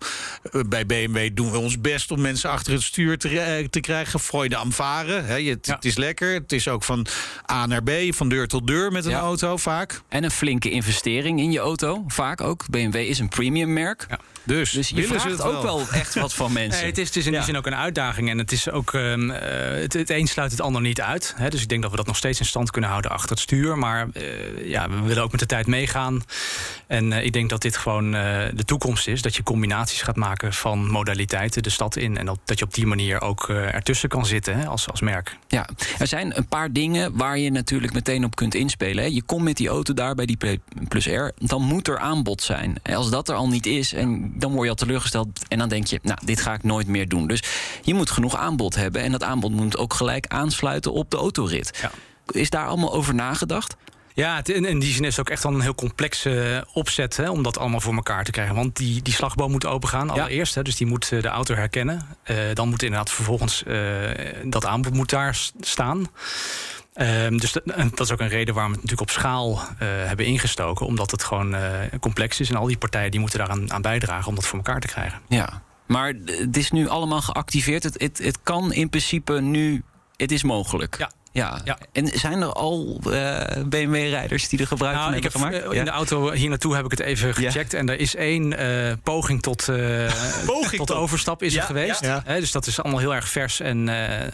eh, 0.51 0.61
bij 0.69 0.85
BMW 0.85 1.29
doen 1.33 1.51
we 1.51 1.57
ons 1.57 1.81
best 1.81 2.11
om 2.11 2.21
mensen 2.21 2.49
achter 2.49 2.73
het 2.73 2.81
stuur 2.83 3.17
te, 3.17 3.67
te 3.69 3.79
krijgen. 3.79 4.19
Freude 4.19 4.55
am 4.55 4.71
varen. 4.71 5.25
Hè? 5.25 5.35
Je, 5.35 5.49
het, 5.49 5.65
Ja. 5.67 5.75
het 5.75 5.85
is 5.85 5.95
lekker. 5.97 6.33
Het 6.33 6.51
is 6.51 6.67
ook 6.67 6.83
van 6.83 7.05
A 7.51 7.65
naar 7.65 7.83
B, 7.83 7.89
van 8.09 8.29
deur 8.29 8.47
tot 8.47 8.67
deur 8.67 8.91
met 8.91 9.05
een 9.05 9.11
Ja. 9.11 9.19
auto 9.19 9.57
vaak. 9.57 10.01
En 10.09 10.23
een 10.23 10.31
flinke 10.33 10.69
investering 10.69 11.39
in 11.39 11.51
je 11.51 11.59
auto, 11.59 12.03
vaak 12.07 12.41
ook. 12.41 12.65
BMW 12.69 12.95
is 12.95 13.19
een 13.19 13.29
premium 13.29 13.73
merk. 13.73 14.05
Ja. 14.09 14.19
Dus, 14.43 14.71
Dus 14.71 14.89
je 14.89 14.95
willen 14.95 15.09
ze 15.09 15.19
vraagt 15.19 15.37
het 15.37 15.47
ook 15.47 15.63
wel 15.63 15.81
echt 15.91 16.15
wat 16.15 16.33
van 16.33 16.53
mensen. 16.53 16.79
Nee, 16.81 16.89
het 16.89 16.97
is, 16.97 17.07
het 17.07 17.15
is 17.15 17.25
in 17.25 17.31
die 17.31 17.39
Ja. 17.39 17.45
zin 17.45 17.57
ook 17.57 17.65
een 17.65 17.75
uitdaging. 17.75 18.29
En 18.29 18.37
het 18.37 18.51
is 18.51 18.69
ook. 18.69 18.93
ehm, 18.93 19.29
eh, 19.31 19.81
het, 19.81 19.93
het 19.93 20.09
een 20.09 20.27
sluit 20.27 20.51
het 20.51 20.61
ander 20.61 20.81
niet 20.81 21.01
uit. 21.01 21.33
Hè. 21.37 21.49
Dus 21.49 21.61
ik 21.61 21.69
denk 21.69 21.81
dat 21.81 21.91
we 21.91 21.97
dat 21.97 22.05
nog 22.07 22.15
steeds 22.17 22.39
in 22.39 22.45
stand 22.45 22.71
kunnen 22.71 22.89
houden 22.89 23.11
achter 23.11 23.29
het 23.29 23.39
stuur. 23.39 23.77
Maar 23.77 24.07
eh, 24.13 24.69
ja, 24.69 24.89
we 24.89 25.01
willen 25.01 25.23
ook 25.23 25.31
met 25.31 25.39
de 25.39 25.45
tijd 25.45 25.67
meegaan. 25.67 26.23
En 26.87 27.13
eh, 27.13 27.25
ik 27.25 27.33
denk 27.33 27.49
dat 27.49 27.61
dit 27.61 27.77
gewoon 27.77 28.11
de 28.11 28.63
toekomst 28.65 29.07
is. 29.07 29.21
Dat 29.21 29.35
je 29.35 29.43
combinaties 29.43 30.01
gaat 30.01 30.15
maken 30.15 30.53
van 30.53 30.87
modaliteiten 30.89 31.63
de 31.63 31.69
stad 31.69 31.95
in. 31.95 32.17
En 32.17 32.25
dat, 32.25 32.39
dat 32.45 32.59
je 32.59 32.65
op 32.65 32.73
die 32.73 32.85
manier 32.85 33.21
ook 33.21 33.49
ertussen 33.49 34.09
kan 34.09 34.25
zitten 34.25 34.57
hè, 34.59 34.65
als, 34.65 34.89
als 34.89 35.01
merk. 35.01 35.37
Ja, 35.47 35.67
er 35.99 36.07
zijn 36.07 36.37
een 36.37 36.47
paar 36.47 36.71
dingen 36.71 37.17
waar 37.17 37.37
je 37.37 37.51
natuurlijk 37.51 37.93
meteen 37.93 38.23
op 38.25 38.35
kunt 38.35 38.55
inspelen. 38.55 39.03
hè. 39.03 39.09
Je 39.09 39.21
komt 39.23 39.43
met 39.43 39.57
die 39.57 39.67
auto 39.67 39.93
daar 39.93 40.15
bij 40.15 40.25
die 40.25 40.37
P- 40.37 40.57
Plus 40.87 41.05
R, 41.05 41.31
dan 41.37 41.61
moet 41.61 41.87
er 41.87 41.97
aanbod 41.99 42.41
zijn. 42.41 42.75
Als 42.93 43.09
dat 43.09 43.29
er 43.29 43.35
al 43.35 43.47
niet 43.47 43.65
is, 43.65 43.93
en 43.93 44.32
dan 44.35 44.51
word 44.51 44.63
je 44.63 44.69
al 44.69 44.75
teleurgesteld 44.75 45.47
en 45.47 45.57
dan 45.57 45.69
denk 45.69 45.87
je, 45.87 45.99
nou, 46.01 46.17
dit 46.25 46.41
ga 46.41 46.53
ik 46.53 46.63
nooit 46.63 46.87
meer 46.87 47.09
doen. 47.09 47.27
Dus 47.27 47.43
je 47.81 47.93
moet 47.93 48.11
genoeg 48.11 48.35
aanbod 48.35 48.75
hebben 48.75 49.01
en 49.01 49.11
dat 49.11 49.23
aanbod 49.23 49.51
moet 49.51 49.77
ook 49.77 49.93
gelijk 49.93 50.27
aansluiten 50.27 50.93
op 50.93 51.11
de 51.11 51.17
autorit. 51.17 51.79
Ja. 51.81 51.91
Is 52.31 52.49
daar 52.49 52.67
allemaal 52.67 52.93
over 52.93 53.15
nagedacht? 53.15 53.75
Ja, 54.13 54.35
het, 54.35 54.49
in, 54.49 54.65
in 54.65 54.79
die 54.79 54.93
zin 54.93 55.03
is 55.03 55.15
het 55.15 55.19
ook 55.19 55.29
echt 55.29 55.43
wel 55.43 55.53
een 55.53 55.61
heel 55.61 55.75
complexe 55.75 56.65
opzet 56.73 57.17
hè, 57.17 57.29
om 57.29 57.43
dat 57.43 57.57
allemaal 57.57 57.81
voor 57.81 57.93
elkaar 57.93 58.23
te 58.23 58.31
krijgen. 58.31 58.55
Want 58.55 58.75
die, 58.75 59.01
die 59.01 59.13
slagboom 59.13 59.51
moet 59.51 59.65
opengaan 59.65 60.09
allereerst. 60.09 60.55
Hè, 60.55 60.61
dus 60.61 60.75
die 60.75 60.87
moet 60.87 61.11
eh, 61.11 61.21
de 61.21 61.27
auto 61.27 61.55
herkennen. 61.55 62.07
Eh, 62.23 62.35
dan 62.53 62.69
moet 62.69 62.83
inderdaad 62.83 63.11
vervolgens 63.11 63.63
eh, 63.63 64.09
dat 64.43 64.65
aanbod 64.65 64.93
moet 64.93 65.09
daar 65.09 65.37
staan. 65.59 66.07
Ehm, 66.93 67.37
dus 67.37 67.51
dat, 67.51 67.63
en 67.63 67.89
dat 67.89 67.99
is 67.99 68.11
ook 68.11 68.19
een 68.19 68.27
reden 68.27 68.53
waarom 68.53 68.73
we 68.73 68.79
het 68.79 68.89
natuurlijk 68.89 69.15
op 69.15 69.21
schaal 69.21 69.57
eh, 69.57 69.87
hebben 69.87 70.25
ingestoken. 70.25 70.85
Omdat 70.85 71.11
het 71.11 71.23
gewoon 71.23 71.55
eh, 71.55 71.99
complex 71.99 72.39
is. 72.39 72.49
En 72.49 72.55
al 72.55 72.67
die 72.67 72.77
partijen 72.77 73.11
die 73.11 73.19
moeten 73.19 73.39
daaraan 73.39 73.71
aan 73.71 73.81
bijdragen 73.81 74.27
om 74.27 74.35
dat 74.35 74.45
voor 74.45 74.57
elkaar 74.57 74.79
te 74.79 74.87
krijgen. 74.87 75.21
Ja. 75.27 75.61
Maar 75.85 76.13
het 76.25 76.57
is 76.57 76.71
nu 76.71 76.87
allemaal 76.87 77.21
geactiveerd. 77.21 77.83
Het, 77.83 78.01
het, 78.01 78.17
het 78.17 78.39
kan 78.43 78.73
in 78.73 78.89
principe 78.89 79.41
nu, 79.41 79.83
het 80.15 80.31
is 80.31 80.43
mogelijk. 80.43 80.95
Ja, 80.97 81.11
Ja. 81.33 81.61
Ja. 81.63 81.77
En 81.91 82.07
zijn 82.19 82.41
er 82.41 82.53
al 82.53 82.99
eh, 83.11 83.63
BMW-rijders 83.65 84.49
die 84.49 84.59
er 84.59 84.67
gebruik 84.67 84.93
van 84.95 85.03
Nou, 85.03 85.15
ik 85.15 85.23
hebben 85.23 85.41
heb, 85.41 85.51
gemaakt? 85.51 85.71
eh, 85.73 85.79
in 85.79 85.85
de 85.85 85.91
auto 85.91 86.31
hier 86.31 86.49
naartoe 86.49 86.75
heb 86.75 86.85
ik 86.85 86.91
het 86.91 86.99
even 86.99 87.33
gecheckt. 87.35 87.73
En 87.73 87.89
er 87.89 87.99
is 87.99 88.15
één 88.15 88.57
eh, 88.57 88.93
poging 89.03 89.41
tot, 89.41 89.67
eh, 89.69 89.75
Poging 90.45 90.77
tot 90.77 90.87
tot. 90.87 90.95
overstap 90.97 91.43
is 91.43 91.53
Ja, 91.53 91.59
er 91.59 91.65
geweest. 91.65 92.01
dus 92.25 92.51
dat 92.51 92.67
is 92.67 92.81
allemaal 92.81 92.99
heel 92.99 93.15
erg 93.15 93.29
vers 93.29 93.59
en 93.59 93.89
eh, 94.09 94.27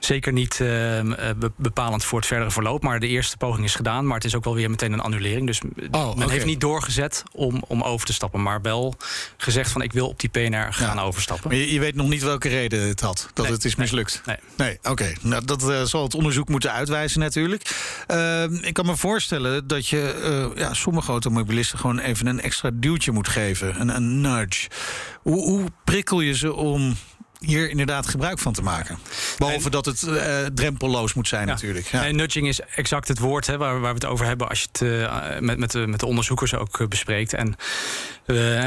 zeker 0.00 0.32
niet 0.32 0.60
eh, 0.60 0.98
eh, 0.98 1.36
be- 1.36 1.52
bepalend 1.56 2.04
voor 2.04 2.18
het 2.18 2.28
verdere 2.28 2.50
verloop. 2.50 2.82
Maar 2.82 3.00
de 3.00 3.08
eerste 3.08 3.36
poging 3.36 3.64
is 3.64 3.74
gedaan. 3.74 4.06
Maar 4.06 4.14
het 4.16 4.24
is 4.24 4.34
ook 4.34 4.44
wel 4.44 4.54
weer 4.54 4.70
meteen 4.70 4.92
een 4.92 5.00
annulering. 5.00 5.46
Dus 5.46 5.60
Oh, 5.90 6.14
men 6.14 6.30
heeft 6.30 6.44
niet 6.46 6.60
doorgezet 6.60 7.22
om, 7.32 7.62
om 7.66 7.82
over 7.82 8.06
te 8.06 8.12
stappen. 8.12 8.42
Maar 8.42 8.62
wel 8.62 8.94
gezegd 9.36 9.70
van 9.70 9.82
ik 9.82 9.92
wil 9.92 10.08
op 10.08 10.20
die 10.20 10.28
PNR 10.30 10.72
gaan 10.72 10.98
overstappen. 11.00 11.48
Maar 11.50 11.58
je, 11.58 11.72
je 11.72 11.80
weet 11.80 11.94
nog 11.94 12.08
niet 12.08 12.22
welke 12.22 12.48
reden 12.48 12.88
het 12.88 13.00
had, 13.00 13.28
dat 13.34 13.44
Nee, 13.44 13.54
het 13.54 13.64
is 13.64 13.74
mislukt. 13.76 14.22
nee. 14.26 14.36
Nee, 14.56 14.78
oké. 14.82 15.12
Nou, 15.20 15.44
dat 15.44 15.70
eh, 15.70 15.82
zal 15.82 16.02
het 16.02 16.14
onderzoek 16.14 16.34
moeten 16.44 16.72
uitwijzen 16.72 17.20
natuurlijk. 17.20 17.70
Ehm, 18.06 18.54
ik 18.54 18.74
kan 18.74 18.86
me 18.86 18.96
voorstellen 18.96 19.66
dat 19.66 19.88
je 19.88 20.12
eh, 20.12 20.58
ja, 20.58 20.74
sommige 20.74 21.10
automobilisten 21.10 21.78
gewoon 21.78 21.98
even 21.98 22.26
een 22.26 22.40
extra 22.40 22.70
duwtje 22.74 23.12
moet 23.12 23.28
geven. 23.28 23.80
Een, 23.80 23.96
een 23.96 24.20
nudge. 24.20 24.68
Hoe, 25.22 25.42
hoe 25.42 25.64
prikkel 25.84 26.20
je 26.20 26.34
ze 26.34 26.54
om 26.54 26.96
hier 27.40 27.70
inderdaad 27.70 28.06
gebruik 28.06 28.38
van 28.38 28.52
te 28.52 28.62
maken? 28.62 28.98
Behalve 29.38 29.70
dat 29.70 29.84
het 29.84 30.02
eh, 30.02 30.44
drempelloos 30.54 31.14
moet 31.14 31.28
zijn 31.28 31.46
Ja. 31.46 31.52
natuurlijk. 31.52 31.86
Ja. 31.86 32.00
Nee, 32.00 32.12
nudging 32.12 32.48
is 32.48 32.60
exact 32.60 33.08
het 33.08 33.18
woord 33.18 33.46
hè, 33.46 33.56
waar, 33.56 33.72
waar 33.80 33.94
we 33.94 33.98
het 34.00 34.04
over 34.04 34.26
hebben 34.26 34.48
als 34.48 34.60
je 34.60 34.66
het 34.72 34.82
eh, 34.82 35.38
met, 35.40 35.58
met, 35.58 35.70
de, 35.70 35.86
met 35.86 36.00
de 36.00 36.06
onderzoekers 36.06 36.54
ook 36.54 36.80
eh, 36.80 36.86
bespreekt. 36.86 37.32
En 37.32 37.56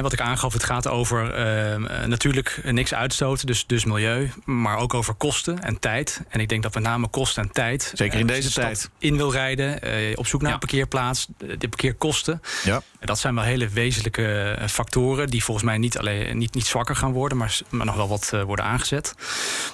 wat 0.01 0.13
ik 0.13 0.21
aangaf, 0.21 0.53
het 0.53 0.63
gaat 0.63 0.87
over 0.87 1.33
eh, 1.33 2.05
natuurlijk 2.05 2.61
niks 2.63 2.93
uitstoten, 2.93 3.47
dus, 3.47 3.65
dus 3.67 3.85
milieu, 3.85 4.31
maar 4.45 4.77
ook 4.77 4.93
over 4.93 5.13
kosten 5.13 5.63
en 5.63 5.79
tijd. 5.79 6.21
En 6.29 6.39
ik 6.39 6.49
denk 6.49 6.63
dat 6.63 6.73
met 6.73 6.83
name 6.83 7.07
kosten 7.07 7.43
en 7.43 7.51
tijd. 7.51 7.91
Zeker 7.95 8.19
in 8.19 8.27
deze 8.27 8.51
tijd. 8.51 8.89
In 8.97 9.17
wil 9.17 9.31
rijden, 9.31 9.79
op 10.17 10.27
zoek 10.27 10.39
naar 10.41 10.49
Ja. 10.49 10.53
een 10.53 10.59
parkeerplaats, 10.59 11.27
de 11.37 11.67
parkeerkosten. 11.69 12.41
Ja. 12.63 12.81
Dat 12.99 13.19
zijn 13.19 13.35
wel 13.35 13.43
hele 13.43 13.67
wezenlijke 13.67 14.51
eh, 14.51 14.67
factoren 14.67 15.29
die 15.29 15.43
volgens 15.43 15.65
mij 15.65 15.77
niet, 15.77 15.97
alleen, 15.97 16.37
niet, 16.37 16.53
niet 16.53 16.65
zwakker 16.65 16.95
gaan 16.95 17.11
worden, 17.11 17.37
maar, 17.37 17.59
maar 17.69 17.85
nog 17.85 17.95
wel 17.95 18.07
wat 18.07 18.29
eh, 18.33 18.41
worden 18.41 18.65
aangezet. 18.65 19.15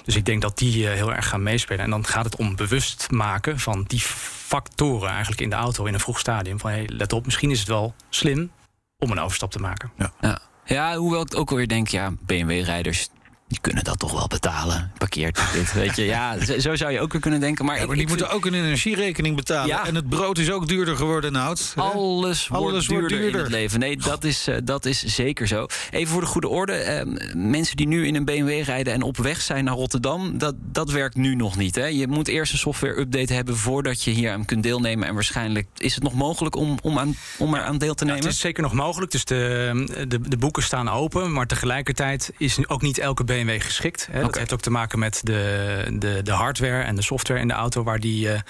Dus 0.04 0.16
ik 0.16 0.24
denk 0.24 0.42
dat 0.42 0.58
die 0.58 0.88
eh, 0.88 0.94
heel 0.94 1.14
erg 1.14 1.28
gaan 1.28 1.42
meespelen. 1.42 1.84
En 1.84 1.90
dan 1.90 2.06
gaat 2.06 2.24
het 2.24 2.36
om 2.36 2.56
bewust 2.56 3.10
maken 3.10 3.58
van 3.58 3.84
die 3.86 4.00
factoren 4.00 5.10
eigenlijk 5.10 5.40
in 5.40 5.50
de 5.50 5.56
auto 5.56 5.84
in 5.84 5.94
een 5.94 6.00
vroeg 6.00 6.18
stadium. 6.18 6.60
Van 6.60 6.70
hey, 6.70 6.88
let 6.92 7.12
op, 7.12 7.24
misschien 7.24 7.50
is 7.50 7.58
het 7.58 7.68
wel 7.68 7.94
slim 8.10 8.50
om 8.98 9.10
een 9.10 9.20
overstap 9.20 9.50
te 9.50 9.58
maken. 9.58 9.92
Ja. 10.20 10.38
ja, 10.64 10.96
hoewel 10.96 11.20
ik 11.20 11.36
ook 11.36 11.50
alweer 11.50 11.68
denk, 11.68 11.88
ja, 11.88 12.12
BMW-rijders... 12.20 13.08
Die 13.48 13.58
kunnen 13.60 13.84
dat 13.84 13.98
toch 13.98 14.12
wel 14.12 14.26
betalen. 14.26 14.92
Parkeerticket, 14.98 15.72
weet 15.72 15.96
je. 15.96 16.04
Ja, 16.04 16.44
zo, 16.44 16.58
zo 16.58 16.76
zou 16.76 16.92
je 16.92 17.00
ook 17.00 17.12
weer 17.12 17.20
kunnen 17.20 17.40
denken. 17.40 17.64
Maar, 17.64 17.76
Ja, 17.76 17.82
ik, 17.82 17.88
die 17.90 18.00
ik 18.00 18.08
moeten 18.08 18.26
vind- 18.26 18.38
ook 18.38 18.46
een 18.46 18.54
energierekening 18.54 19.36
betalen. 19.36 19.66
Ja. 19.66 19.86
En 19.86 19.94
het 19.94 20.08
brood 20.08 20.38
is 20.38 20.50
ook 20.50 20.68
duurder 20.68 20.96
geworden, 20.96 21.32
Nout. 21.32 21.72
hè? 21.74 21.82
Alles, 21.82 22.48
wordt, 22.48 22.64
Alles 22.64 22.86
wordt 22.86 23.08
duurder 23.08 23.28
in 23.36 23.42
het 23.44 23.48
leven. 23.52 23.78
Nee, 23.80 23.96
dat 23.96 24.24
is, 24.24 24.46
eh, 24.48 24.56
dat 24.64 24.84
is 24.84 25.04
zeker 25.04 25.46
zo. 25.46 25.66
Even 25.90 26.12
voor 26.12 26.20
de 26.20 26.26
goede 26.26 26.48
orde. 26.48 26.72
eh, 26.72 27.06
mensen 27.34 27.76
die 27.76 27.86
nu 27.86 28.06
in 28.06 28.14
een 28.14 28.24
BMW 28.24 28.62
rijden 28.64 28.92
en 28.92 29.02
op 29.02 29.16
weg 29.16 29.40
zijn 29.40 29.64
naar 29.64 29.74
Rotterdam... 29.74 30.38
dat, 30.38 30.54
dat 30.58 30.90
werkt 30.90 31.14
nu 31.16 31.34
nog 31.34 31.56
niet. 31.56 31.74
Hè? 31.74 31.86
Je 31.86 32.06
moet 32.08 32.28
eerst 32.28 32.52
een 32.52 32.58
software-update 32.58 33.32
hebben... 33.32 33.56
voordat 33.56 34.02
je 34.02 34.10
hier 34.10 34.32
aan 34.32 34.44
kunt 34.44 34.62
deelnemen. 34.62 35.08
En 35.08 35.14
waarschijnlijk 35.14 35.66
is 35.76 35.94
het 35.94 36.02
nog 36.02 36.14
mogelijk 36.14 36.56
om, 36.56 36.78
om, 36.82 36.98
aan, 36.98 37.16
om 37.38 37.54
er 37.54 37.62
aan 37.62 37.78
deel 37.78 37.94
te 37.94 38.04
Ja, 38.04 38.10
nemen. 38.10 38.26
het 38.26 38.34
is 38.34 38.40
zeker 38.40 38.62
nog 38.62 38.72
mogelijk, 38.72 39.10
dus 39.12 39.24
de, 39.24 40.04
de, 40.08 40.20
de 40.28 40.36
boeken 40.36 40.62
staan 40.62 40.88
open. 40.88 41.32
Maar 41.32 41.46
tegelijkertijd 41.46 42.30
is 42.38 42.68
ook 42.68 42.82
niet 42.82 42.98
elke 42.98 43.24
BMW 43.24 43.34
geschikt. 43.44 44.08
Hè. 44.10 44.20
Dat 44.20 44.38
heeft 44.38 44.52
ook 44.52 44.60
te 44.60 44.70
maken 44.70 44.98
met 44.98 45.20
de, 45.22 45.84
de, 45.92 46.22
de 46.22 46.32
hardware 46.32 46.82
en 46.82 46.96
de 46.96 47.02
software 47.02 47.40
in 47.40 47.48
de 47.48 47.54
auto... 47.54 47.82
waar 47.82 48.00
die 48.00 48.28
eh, 48.28 48.40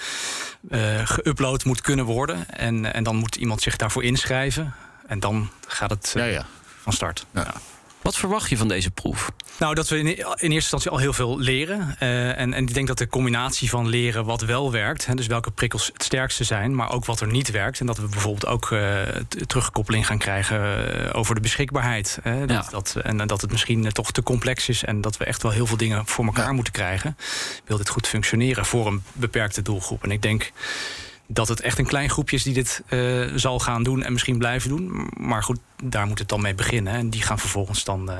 geüpload 1.05 1.63
moet 1.63 1.81
kunnen 1.81 2.05
worden. 2.05 2.49
En, 2.49 2.93
en 2.93 3.03
dan 3.03 3.15
moet 3.15 3.35
iemand 3.35 3.61
zich 3.61 3.75
daarvoor 3.75 4.03
inschrijven. 4.03 4.73
En 5.07 5.19
dan 5.19 5.49
gaat 5.67 5.89
het 5.89 6.13
eh, 6.15 6.23
Ja, 6.23 6.29
ja. 6.31 6.45
van 6.81 6.93
start. 6.93 7.25
Ja. 7.31 7.53
Wat 8.07 8.17
verwacht 8.17 8.49
je 8.49 8.57
van 8.57 8.67
deze 8.67 8.91
proef? 8.91 9.31
Nou, 9.59 9.75
dat 9.75 9.89
we 9.89 9.97
in, 9.97 10.05
in 10.05 10.15
eerste 10.21 10.51
instantie 10.51 10.91
al 10.91 10.97
heel 10.97 11.13
veel 11.13 11.39
leren. 11.39 11.95
Eh, 11.99 12.39
en, 12.39 12.53
en 12.53 12.67
ik 12.67 12.73
denk 12.73 12.87
dat 12.87 12.97
de 12.97 13.07
combinatie 13.07 13.69
van 13.69 13.87
leren 13.87 14.25
wat 14.25 14.41
wel 14.41 14.71
werkt, 14.71 15.05
hè, 15.05 15.15
dus 15.15 15.27
welke 15.27 15.51
prikkels 15.51 15.89
het 15.93 16.03
sterkste 16.03 16.43
zijn, 16.43 16.75
maar 16.75 16.91
ook 16.91 17.05
wat 17.05 17.19
er 17.19 17.27
niet 17.27 17.51
werkt. 17.51 17.79
En 17.79 17.85
dat 17.85 17.97
we 17.97 18.07
bijvoorbeeld 18.07 18.45
ook 18.45 18.71
eh, 18.71 19.01
terugkoppeling 19.47 20.05
gaan 20.05 20.17
krijgen 20.17 20.59
eh, 21.09 21.17
over 21.19 21.35
de 21.35 21.41
beschikbaarheid. 21.41 22.19
Hè, 22.21 22.45
dat, 22.45 22.65
Ja. 22.65 22.69
dat, 22.69 22.95
en 23.03 23.27
dat 23.27 23.41
het 23.41 23.51
misschien 23.51 23.91
toch 23.91 24.11
te 24.11 24.23
complex 24.23 24.69
is 24.69 24.83
en 24.83 25.01
dat 25.01 25.17
we 25.17 25.25
echt 25.25 25.43
wel 25.43 25.51
heel 25.51 25.67
veel 25.67 25.77
dingen 25.77 26.05
voor 26.07 26.25
elkaar 26.25 26.45
Ja. 26.45 26.51
moeten 26.51 26.73
krijgen. 26.73 27.17
Wil 27.65 27.77
dit 27.77 27.89
goed 27.89 28.07
functioneren 28.07 28.65
voor 28.65 28.87
een 28.87 29.03
beperkte 29.13 29.61
doelgroep? 29.61 30.03
En 30.03 30.11
ik 30.11 30.21
denk 30.21 30.51
dat 31.27 31.47
het 31.47 31.61
echt 31.61 31.79
een 31.79 31.85
klein 31.85 32.09
groepje 32.09 32.35
is 32.35 32.43
die 32.43 32.53
dit 32.53 32.83
eh, 32.87 33.25
zal 33.35 33.59
gaan 33.59 33.83
doen 33.83 34.03
en 34.03 34.11
misschien 34.11 34.37
blijven 34.37 34.69
doen. 34.69 35.09
Maar 35.17 35.43
goed, 35.43 35.59
daar 35.83 36.07
moet 36.07 36.19
het 36.19 36.29
dan 36.29 36.41
mee 36.41 36.55
beginnen. 36.55 36.93
En 36.93 37.09
die 37.09 37.21
gaan 37.21 37.39
vervolgens 37.39 37.83
dan 37.83 38.11
eh, 38.11 38.17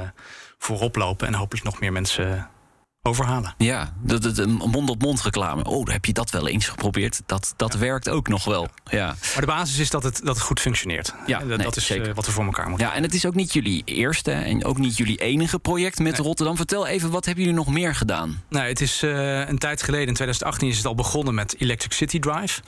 voorop 0.58 0.96
lopen 0.96 1.28
en 1.28 1.34
hopelijk 1.34 1.66
nog 1.66 1.80
meer 1.80 1.92
mensen 1.92 2.50
overhalen. 3.08 3.54
Ja, 3.58 3.94
dat, 4.02 4.38
een 4.38 4.52
mond-op-mond 4.52 5.22
reclame. 5.22 5.64
Oh, 5.64 5.88
heb 5.88 6.06
je 6.06 6.14
dat 6.14 6.30
wel 6.30 6.48
eens 6.48 6.68
geprobeerd? 6.68 7.22
Dat, 7.26 7.54
dat 7.56 7.74
werkt 7.74 8.10
ook 8.10 8.28
nog 8.28 8.44
wel. 8.46 8.68
Ja. 8.90 9.06
Maar 9.06 9.42
de 9.42 9.46
basis 9.46 9.78
is 9.78 9.90
dat 9.90 10.04
het, 10.04 10.20
dat 10.24 10.36
het 10.36 10.44
goed 10.46 10.60
functioneert. 10.60 11.14
Ja, 11.26 11.40
dat, 11.40 11.48
nee, 11.48 11.58
dat 11.58 11.76
is 11.76 11.86
zeker. 11.86 12.08
eh, 12.10 12.16
wat 12.16 12.26
we 12.26 12.32
voor 12.32 12.46
elkaar 12.46 12.70
moeten. 12.70 12.88
ja, 12.88 12.94
en 12.94 13.04
het 13.04 13.14
is 13.14 13.26
ook 13.26 13.36
niet 13.36 13.54
jullie 13.54 13.82
eerste 13.86 14.32
en 14.32 14.66
ook 14.66 14.78
niet 14.78 14.98
jullie 14.98 15.18
enige 15.18 15.60
project 15.60 16.00
met 16.00 16.18
Nee. 16.18 16.22
Rotterdam. 16.28 16.56
Vertel 16.56 16.88
even, 16.88 17.10
wat 17.12 17.26
hebben 17.26 17.44
jullie 17.44 17.60
nog 17.60 17.68
meer 17.70 17.96
gedaan? 17.96 18.42
Nou, 18.50 18.68
het 18.68 18.82
is 18.82 19.04
eh, 19.04 19.48
een 19.48 19.58
tijd 19.58 19.82
geleden, 19.84 20.08
in 20.08 20.14
2018, 20.14 20.68
is 20.70 20.78
het 20.78 20.86
al 20.86 20.96
begonnen 20.96 21.34
met 21.34 21.56
Electric 21.60 21.94
City 21.94 22.20
Drive. 22.20 22.62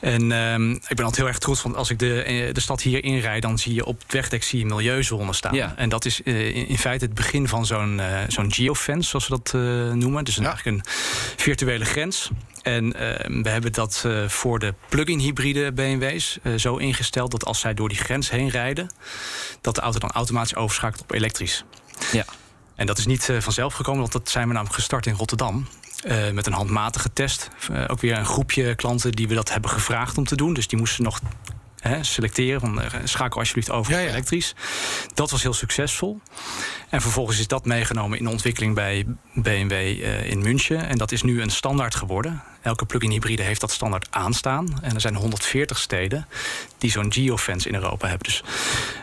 En 0.00 0.32
ehm, 0.32 0.70
ik 0.70 0.96
ben 0.96 1.04
altijd 1.04 1.16
heel 1.16 1.26
erg 1.26 1.38
trots, 1.38 1.62
want 1.62 1.76
als 1.76 1.90
ik 1.90 1.98
de, 1.98 2.22
eh, 2.22 2.54
de 2.54 2.60
stad 2.60 2.82
hier 2.82 3.04
inrijd, 3.04 3.42
dan 3.42 3.58
zie 3.58 3.74
je 3.74 3.84
op 3.84 3.98
het 4.02 4.12
wegdek 4.12 4.42
zie 4.42 4.58
je 4.58 4.66
milieuzones 4.66 5.36
staan. 5.36 5.54
Ja. 5.54 5.72
En 5.76 5.88
dat 5.88 6.04
is 6.04 6.20
in, 6.20 6.78
feite 6.78 7.04
het 7.04 7.14
begin 7.14 7.48
van 7.48 7.66
zo'n 7.66 8.00
zo'n 8.28 8.52
geofence, 8.52 9.08
zoals 9.08 9.28
we 9.28 9.36
dat 9.36 9.47
eh, 9.54 9.60
noemen. 9.92 10.24
Dus 10.24 10.36
een, 10.36 10.42
Ja. 10.42 10.48
eigenlijk 10.48 10.76
een 10.86 10.92
virtuele 11.36 11.84
grens. 11.84 12.30
En 12.62 12.92
ehm, 12.92 13.42
we 13.42 13.48
hebben 13.48 13.72
dat 13.72 14.02
eh, 14.06 14.28
voor 14.28 14.58
de 14.58 14.74
plug-in 14.88 15.18
hybride 15.18 15.72
BMW's 15.72 16.38
eh, 16.42 16.54
zo 16.54 16.76
ingesteld 16.76 17.30
dat 17.30 17.44
als 17.44 17.60
zij 17.60 17.74
door 17.74 17.88
die 17.88 17.98
grens 17.98 18.30
heen 18.30 18.48
rijden, 18.48 18.90
dat 19.60 19.74
de 19.74 19.80
auto 19.80 19.98
dan 19.98 20.10
automatisch 20.10 20.54
overschakelt 20.54 21.02
op 21.02 21.10
elektrisch. 21.12 21.64
Ja. 22.12 22.24
En 22.74 22.86
dat 22.86 22.98
is 22.98 23.06
niet 23.06 23.28
eh, 23.28 23.40
vanzelf 23.40 23.74
gekomen, 23.74 24.00
want 24.00 24.12
dat 24.12 24.28
zijn 24.30 24.46
we 24.46 24.52
namelijk 24.52 24.76
gestart 24.78 25.06
in 25.06 25.14
Rotterdam. 25.14 25.68
eh, 26.04 26.30
met 26.30 26.46
een 26.46 26.52
handmatige 26.52 27.12
test. 27.12 27.48
Ook 27.88 28.00
weer 28.00 28.18
een 28.18 28.26
groepje 28.26 28.74
klanten 28.74 29.12
die 29.12 29.28
we 29.28 29.34
dat 29.34 29.52
hebben 29.52 29.70
gevraagd 29.70 30.18
om 30.18 30.24
te 30.24 30.36
doen. 30.36 30.52
Dus 30.54 30.68
die 30.68 30.78
moesten 30.78 31.04
nog 31.04 31.20
hè, 31.80 32.04
selecteren 32.04 32.60
van 32.60 32.80
eh, 32.80 33.00
schakel 33.04 33.38
alsjeblieft 33.38 33.70
over 33.70 33.92
Ja, 33.92 33.98
op 33.98 34.04
ja. 34.04 34.10
elektrisch. 34.10 34.54
Dat 35.14 35.30
was 35.30 35.42
heel 35.42 35.52
succesvol. 35.52 36.20
En 36.88 37.00
vervolgens 37.00 37.38
is 37.38 37.46
dat 37.46 37.64
meegenomen 37.64 38.18
in 38.18 38.24
de 38.24 38.30
ontwikkeling 38.30 38.74
bij 38.74 39.06
BMW 39.34 39.72
eh, 39.72 40.30
in 40.30 40.38
München. 40.38 40.88
En 40.88 40.98
dat 40.98 41.12
is 41.12 41.22
nu 41.22 41.42
een 41.42 41.50
standaard 41.50 41.94
geworden. 41.94 42.42
Elke 42.62 42.84
plug-in 42.84 43.10
hybride 43.10 43.42
heeft 43.42 43.60
dat 43.60 43.70
standaard 43.70 44.06
aanstaan. 44.10 44.78
En 44.82 44.94
er 44.94 45.00
zijn 45.00 45.14
140 45.14 45.78
steden 45.78 46.26
die 46.78 46.90
zo'n 46.90 47.12
geofence 47.12 47.68
in 47.68 47.74
Europa 47.74 48.08
hebben. 48.08 48.26
Dus, 48.26 48.42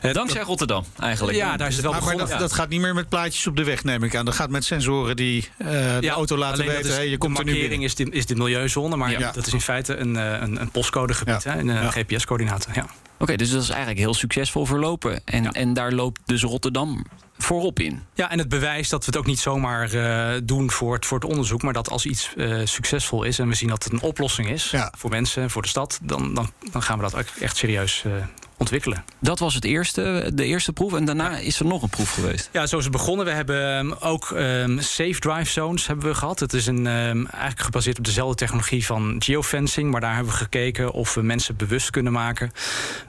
eh, 0.01 0.13
Dankzij 0.13 0.41
Rotterdam, 0.41 0.85
eigenlijk. 0.99 1.37
ja, 1.37 1.57
daar 1.57 1.67
is 1.67 1.73
het 1.73 1.83
wel 1.83 1.91
Maar, 1.91 2.01
maar 2.01 2.11
begonnen. 2.13 2.37
dat, 2.39 2.49
dat 2.49 2.57
gaat 2.57 2.69
niet 2.69 2.81
meer 2.81 2.93
met 2.93 3.09
plaatjes 3.09 3.47
op 3.47 3.55
de 3.55 3.63
weg, 3.63 3.83
neem 3.83 4.03
ik 4.03 4.15
aan. 4.15 4.25
Dat 4.25 4.35
gaat 4.35 4.49
met 4.49 4.65
sensoren 4.65 5.15
die 5.15 5.49
eh, 5.57 5.67
de 5.67 5.97
Ja, 6.01 6.13
auto 6.13 6.37
laten 6.37 6.65
weten... 6.65 6.89
is- 6.89 6.95
hey, 6.95 7.07
je 7.09 7.17
komt 7.17 7.33
de 7.35 7.39
er 7.39 7.45
nu 7.45 7.51
markering 7.51 7.81
binnen. 7.95 8.07
is 8.09 8.13
de, 8.13 8.17
is 8.19 8.25
de 8.25 8.35
milieuzone, 8.35 8.95
maar 8.95 9.11
Ja. 9.11 9.31
dat 9.31 9.47
is 9.47 9.53
in 9.53 9.61
feite 9.61 9.95
een, 9.95 10.15
eh, 10.15 10.41
een, 10.41 10.61
een 10.61 10.71
postcodegebied, 10.71 11.43
Ja. 11.43 11.51
hè, 11.51 11.59
een 11.59 11.69
eh, 11.69 11.81
Ja. 11.81 11.89
GPS-coördinaten. 11.91 12.71
Ja. 12.75 12.85
Oké, 13.19 13.35
dus 13.35 13.49
dat 13.51 13.61
is 13.61 13.69
eigenlijk 13.69 13.99
heel 13.99 14.13
succesvol 14.13 14.65
verlopen. 14.65 15.21
En, 15.25 15.43
Ja. 15.43 15.51
en 15.51 15.73
daar 15.73 15.91
loopt 15.91 16.21
dus 16.25 16.41
Rotterdam 16.43 17.05
voorop 17.37 17.79
in. 17.79 18.03
ja, 18.13 18.31
en 18.31 18.39
het 18.39 18.49
bewijst 18.49 18.89
dat 18.91 18.99
we 18.99 19.05
het 19.05 19.17
ook 19.17 19.25
niet 19.25 19.39
zomaar 19.39 19.93
eh, 19.93 20.41
doen 20.43 20.71
voor 20.71 20.93
het, 20.93 21.05
voor 21.05 21.19
het 21.19 21.29
onderzoek, 21.29 21.61
maar 21.61 21.73
dat 21.73 21.89
als 21.89 22.05
iets 22.05 22.33
eh, 22.37 22.59
succesvol 22.63 23.23
is 23.23 23.39
en 23.39 23.47
we 23.47 23.55
zien 23.55 23.69
dat 23.69 23.83
het 23.83 23.93
een 23.93 24.01
oplossing 24.01 24.49
is 24.49 24.69
Ja. 24.71 24.93
voor 24.97 25.09
mensen, 25.09 25.49
voor 25.49 25.61
de 25.61 25.67
stad, 25.67 25.99
dan, 26.01 26.33
dan, 26.33 26.51
dan 26.71 26.81
gaan 26.83 26.97
we 26.97 27.03
dat 27.03 27.15
ook 27.15 27.25
echt 27.39 27.57
serieus 27.57 28.03
eh, 28.05 28.11
ontwikkelen. 28.57 29.03
Dat 29.19 29.39
was 29.39 29.53
het 29.53 29.65
eerste, 29.65 30.31
de 30.33 30.45
eerste 30.45 30.73
proef. 30.73 30.93
En 30.93 31.05
daarna 31.05 31.37
is 31.37 31.59
er 31.59 31.65
nog 31.65 31.81
een 31.81 31.89
proef 31.89 32.13
geweest. 32.13 32.49
Ja, 32.51 32.65
zo 32.65 32.77
is 32.77 32.83
het 32.83 32.93
begonnen. 32.93 33.25
We 33.25 33.31
hebben 33.31 33.77
ehm, 33.77 33.91
ook 33.99 34.31
ehm, 34.31 34.79
safe 34.79 35.19
drive 35.19 35.51
zones 35.51 35.87
hebben 35.87 36.05
we 36.05 36.15
gehad. 36.15 36.39
Het 36.39 36.53
is 36.53 36.67
een, 36.67 36.87
ehm, 36.87 37.25
eigenlijk 37.25 37.59
gebaseerd 37.59 37.97
op 37.97 38.05
dezelfde 38.05 38.35
technologie 38.35 38.85
van 38.85 39.15
geofencing. 39.19 39.91
Maar 39.91 40.01
daar 40.01 40.15
hebben 40.15 40.31
we 40.31 40.37
gekeken 40.39 40.91
of 40.91 41.13
we 41.13 41.21
mensen 41.21 41.55
bewust 41.55 41.89
kunnen 41.89 42.11
maken 42.11 42.51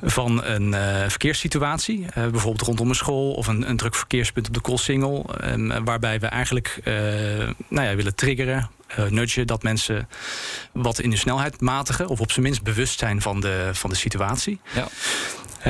van 0.03 0.45
een 0.45 0.75
eh, 0.75 1.09
verkeerssituatie. 1.09 2.07
Eh, 2.07 2.27
bijvoorbeeld 2.27 2.67
rondom 2.67 2.89
een 2.89 2.95
school 2.95 3.33
of 3.33 3.47
een, 3.47 3.69
een 3.69 3.77
druk 3.77 3.95
verkeerspunt 3.95 4.47
op 4.49 4.55
de 4.55 4.61
Koolsingel. 4.61 5.35
ehm, 5.41 5.85
waarbij 5.85 6.21
we 6.21 6.27
eigenlijk 6.27 6.81
eh, 6.85 6.95
nou 7.69 7.87
ja, 7.87 7.95
willen 7.95 8.15
triggeren. 8.15 8.71
nudgen 9.11 9.47
dat 9.47 9.63
mensen 9.63 10.09
wat 10.73 10.99
in 10.99 11.11
de 11.11 11.17
snelheid 11.17 11.61
matigen, 11.61 12.09
of 12.09 12.21
op 12.21 12.31
zijn 12.33 12.45
minst 12.45 12.63
bewust 12.63 12.99
zijn 12.99 13.23
van 13.23 13.41
de, 13.41 13.71
van 13.73 13.91
de 13.91 13.97
situatie. 13.97 14.61
Ja. 14.75 14.89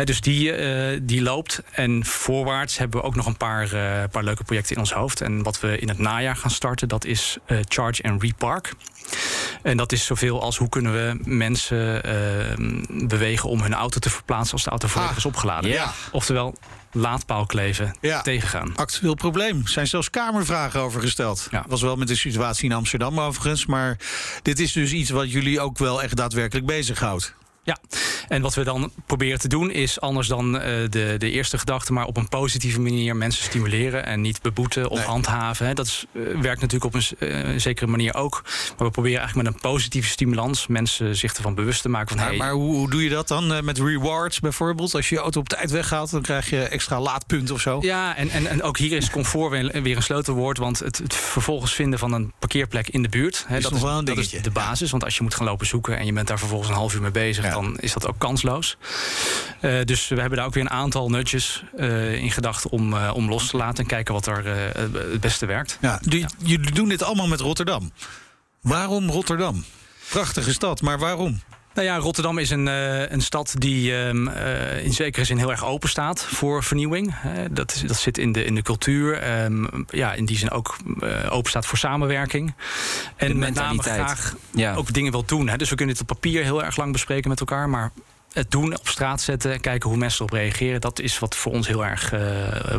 Dus 0.05 0.21
die, 0.21 0.59
uh, 0.59 1.01
die 1.03 1.23
loopt. 1.23 1.63
En 1.73 2.05
voorwaarts 2.05 2.79
hebben 2.79 3.01
we 3.01 3.07
ook 3.07 3.15
nog 3.15 3.27
een 3.27 3.37
paar, 3.37 3.75
uh, 3.75 4.03
paar 4.11 4.25
leuke 4.25 4.45
projecten 4.45 4.75
in 4.75 4.81
ons 4.81 4.93
hoofd. 4.93 5.21
En 5.21 5.43
wat 5.43 5.61
we 5.61 5.79
in 5.79 5.89
het 5.89 5.99
najaar 5.99 6.37
gaan 6.37 6.51
starten, 6.51 6.89
dat 6.89 7.05
is 7.05 7.37
uh, 7.47 7.59
Charge 7.69 8.03
and 8.03 8.23
Repark. 8.23 8.73
En 9.63 9.77
dat 9.77 9.93
is 9.93 10.05
zoveel 10.05 10.43
als 10.43 10.57
hoe 10.59 10.69
kunnen 10.69 10.93
we 10.93 11.19
mensen 11.25 12.03
bewegen 13.09 13.49
om 13.49 13.63
hun 13.63 13.75
auto 13.75 13.99
te 13.99 14.11
verplaatsen 14.11 14.53
als 14.53 14.65
de 14.65 14.71
auto 14.71 14.89
volledig 14.89 15.13
ah, 15.13 15.19
is 15.19 15.27
opgeladen. 15.27 15.71
Ja. 15.71 15.93
Oftewel, 16.13 16.55
laadpaalkleven 16.93 17.97
ja. 18.01 18.23
tegengaan. 18.23 18.77
Actueel 18.77 19.15
probleem. 19.15 19.61
Er 19.65 19.69
zijn 19.69 19.87
zelfs 19.87 20.11
kamervragen 20.11 20.81
over 20.81 21.01
gesteld. 21.01 21.49
Ja. 21.51 21.65
Was 21.69 21.83
wel 21.83 21.97
met 21.97 22.09
de 22.09 22.17
situatie 22.17 22.65
in 22.65 22.77
Amsterdam 22.77 23.21
overigens. 23.21 23.67
Maar 23.67 23.97
dit 24.43 24.59
is 24.59 24.73
dus 24.73 24.93
iets 24.93 25.11
wat 25.11 25.33
jullie 25.33 25.61
ook 25.61 25.79
wel 25.79 26.03
echt 26.03 26.17
daadwerkelijk 26.17 26.67
bezighoudt. 26.67 27.35
Ja, 27.66 27.79
en 28.29 28.42
wat 28.42 28.55
we 28.55 28.64
dan 28.64 28.92
proberen 29.07 29.38
te 29.38 29.48
doen 29.48 29.70
is 29.70 30.00
anders 30.00 30.29
dan 30.29 30.55
uh, 30.55 30.62
de, 30.62 31.14
de 31.18 31.31
eerste 31.31 31.59
gedachte, 31.59 31.92
maar 31.92 32.07
op 32.07 32.16
een 32.16 32.29
positieve 32.29 32.81
manier 32.81 33.16
mensen 33.16 33.44
stimuleren 33.44 34.05
en 34.05 34.20
niet 34.20 34.42
beboeten 34.42 34.88
of 34.88 35.05
handhaven. 35.05 35.66
Hè. 35.66 35.74
Dat 35.74 35.87
is, 35.87 36.07
uh, 36.12 36.40
werkt 36.40 36.61
natuurlijk 36.61 36.85
op 36.85 36.94
een, 36.94 37.29
uh, 37.29 37.52
een, 37.52 37.61
zekere 37.61 37.87
manier 37.87 38.14
ook. 38.14 38.42
Maar 38.44 38.87
we 38.87 38.90
proberen 38.90 39.18
eigenlijk 39.18 39.48
met 39.48 39.57
een 39.57 39.70
positieve 39.70 40.09
stimulans 40.09 40.66
mensen 40.66 41.16
zich 41.16 41.35
ervan 41.35 41.55
bewust 41.55 41.83
te 41.83 41.88
maken. 41.88 42.09
Van, 42.09 42.16
maar, 42.16 42.26
hey, 42.26 42.37
maar 42.37 42.52
hoe, 42.52 42.74
hoe, 42.74 42.90
doe 42.90 43.02
je 43.02 43.09
dat 43.09 43.29
dan? 43.29 43.64
met 43.64 43.79
rewards 43.79 44.40
bijvoorbeeld? 44.40 44.94
Als 44.94 45.09
je 45.09 45.14
je 45.14 45.20
auto 45.20 45.40
op 45.40 45.48
tijd 45.48 45.70
weggaat, 45.70 46.11
dan 46.11 46.22
krijg 46.22 46.50
je 46.50 46.62
extra 46.62 47.00
laadpunt 47.00 47.50
of 47.50 47.61
zo? 47.61 47.79
Ja, 47.81 48.16
en, 48.16 48.31
en, 48.31 48.46
en 48.46 48.62
ook 48.62 48.79
hier 48.79 48.92
is 48.92 49.11
comfort 49.11 49.50
weer, 49.50 49.83
weer 49.83 49.96
een 49.96 50.02
sleutelwoord. 50.02 50.59
Want 50.59 50.79
het, 50.79 50.98
het, 50.98 51.14
vervolgens 51.14 51.74
vinden 51.74 51.98
van 51.98 52.12
een 52.12 52.33
parkeerplek 52.38 52.88
in 52.88 53.02
de 53.02 53.09
buurt, 53.09 53.44
hè, 53.46 53.57
is 53.57 53.62
dat, 53.62 53.72
is, 53.72 53.81
dat 53.81 54.18
is 54.18 54.31
de 54.31 54.50
basis. 54.50 54.90
Want 54.90 55.05
als 55.05 55.16
je 55.16 55.22
moet 55.22 55.35
gaan 55.35 55.46
lopen 55.46 55.66
zoeken 55.66 55.98
en 55.98 56.07
je 56.07 56.12
bent 56.12 56.29
daar 56.29 56.38
vervolgens 56.38 56.70
een 56.70 56.76
half 56.76 56.94
uur 56.94 57.02
mee 57.02 57.11
bezig, 57.11 57.44
ja. 57.44 57.56
Dan 57.62 57.79
is 57.79 57.92
dat 57.92 58.07
ook 58.07 58.19
kansloos. 58.19 58.77
Uh, 59.61 59.83
dus 59.83 60.09
we 60.09 60.21
hebben 60.21 60.38
daar 60.38 60.47
ook 60.47 60.55
weer 60.55 60.62
een 60.62 60.71
aantal 60.71 61.11
nutjes 61.11 61.62
uh, 61.77 62.14
in 62.14 62.31
gedachten 62.31 62.71
om, 62.71 62.92
uh, 62.92 63.11
om 63.14 63.29
los 63.29 63.51
te 63.51 63.57
laten 63.57 63.83
en 63.83 63.87
kijken 63.87 64.14
wat 64.14 64.27
er 64.27 64.45
het 65.11 65.21
beste 65.21 65.47
werkt. 65.47 65.79
Ja, 65.81 66.01
ja. 66.09 66.29
Jullie 66.42 66.73
doen 66.73 66.88
dit 66.88 67.03
allemaal 67.03 67.27
met 67.27 67.40
Rotterdam. 67.40 67.92
Waarom 68.61 69.11
Rotterdam? 69.11 69.64
Prachtige 70.09 70.53
stad, 70.53 70.81
maar 70.81 70.99
waarom? 70.99 71.40
Nou 71.77 71.89
ja, 71.89 71.97
Rotterdam 71.97 72.39
is 72.39 72.51
een, 72.51 72.67
uh, 72.67 73.11
een 73.11 73.21
stad 73.21 73.55
die 73.59 73.93
um, 73.93 74.29
uh, 74.29 74.85
in 74.85 74.93
zekere 74.93 75.25
zin 75.25 75.39
heel 75.39 75.51
erg 75.51 75.65
open 75.65 75.89
staat 75.89 76.23
voor 76.23 76.62
vernieuwing. 76.65 77.15
Dat, 77.51 77.75
is, 77.75 77.81
dat 77.81 77.97
zit 77.97 78.19
in 78.19 78.33
de, 78.33 78.45
in 78.45 78.55
de 78.55 78.62
cultuur. 78.62 79.41
Um, 79.45 79.87
ja, 79.89 80.12
in 80.12 80.25
die 80.25 80.39
zin 80.39 80.51
ook 80.51 80.77
open 81.31 81.51
staat 81.51 81.67
voor 81.67 81.79
samenwerking. 81.79 82.55
En 83.17 83.39
met 83.39 83.55
name 83.55 83.83
graag 83.83 84.37
ja. 84.51 84.75
ook 84.75 84.93
dingen 84.93 85.12
wil 85.12 85.25
doen. 85.25 85.49
Hè. 85.49 85.57
Dus 85.57 85.71
we 85.71 85.77
kunnen 85.77 85.95
dit 85.95 86.03
op 86.03 86.09
papier 86.21 86.43
heel 86.43 86.65
erg 86.65 86.77
lang 86.77 86.93
bespreken 86.93 87.31
met 87.31 87.41
elkaar. 87.41 87.69
Maar 87.69 87.93
het 88.37 88.51
doen, 88.51 88.79
op 88.79 88.88
straat 88.88 89.20
zetten, 89.20 89.61
kijken 89.61 89.88
hoe 89.88 89.99
mensen 89.99 90.18
erop 90.25 90.38
reageren. 90.38 90.81
Dat 90.81 91.01
is 91.01 91.18
wat 91.18 91.37
voor 91.37 91.53
ons 91.53 91.66
heel 91.66 91.85
erg 91.85 92.12
uh, 92.12 92.20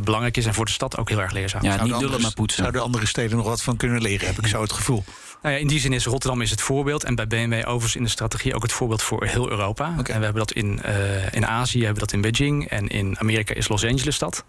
belangrijk 0.03 0.37
is. 0.37 0.45
En 0.45 0.53
voor 0.53 0.65
de 0.65 0.71
stad 0.71 0.97
ook 0.97 1.09
heel 1.09 1.21
erg 1.21 1.31
leerzaam. 1.31 1.63
Ja, 1.63 1.83
niet 1.83 1.99
dullen 1.99 2.21
maar 2.21 2.33
poetsen. 2.33 2.61
Zouden 2.61 2.81
andere 2.81 3.05
steden 3.05 3.37
nog 3.37 3.45
wat 3.45 3.61
van 3.61 3.77
kunnen 3.77 4.01
leren, 4.01 4.27
heb 4.27 4.37
ik 4.37 4.47
zo 4.47 4.61
het 4.61 4.71
gevoel. 4.71 5.03
Nou 5.41 5.55
ja, 5.55 5.61
in 5.61 5.67
die 5.67 5.79
zin 5.79 5.93
is 5.93 6.05
Rotterdam 6.05 6.41
is 6.41 6.51
het 6.51 6.61
voorbeeld. 6.61 7.03
En 7.03 7.15
bij 7.15 7.27
BMW 7.27 7.53
overigens 7.53 7.95
in 7.95 8.03
de 8.03 8.09
strategie 8.09 8.55
ook 8.55 8.61
het 8.61 8.71
voorbeeld 8.71 9.01
voor 9.01 9.25
heel 9.25 9.49
Europa. 9.49 9.93
Okay. 9.99 10.13
En 10.13 10.19
we 10.19 10.23
hebben 10.25 10.45
dat 10.45 10.51
in, 10.51 10.81
uh, 10.85 11.33
in 11.33 11.47
Azië, 11.47 11.83
hebben 11.83 11.99
dat 11.99 12.11
in 12.11 12.21
Beijing. 12.21 12.69
En 12.69 12.87
in 12.87 13.19
Amerika 13.19 13.53
is 13.53 13.67
Los 13.67 13.85
Angeles 13.85 14.15
stad. 14.15 14.43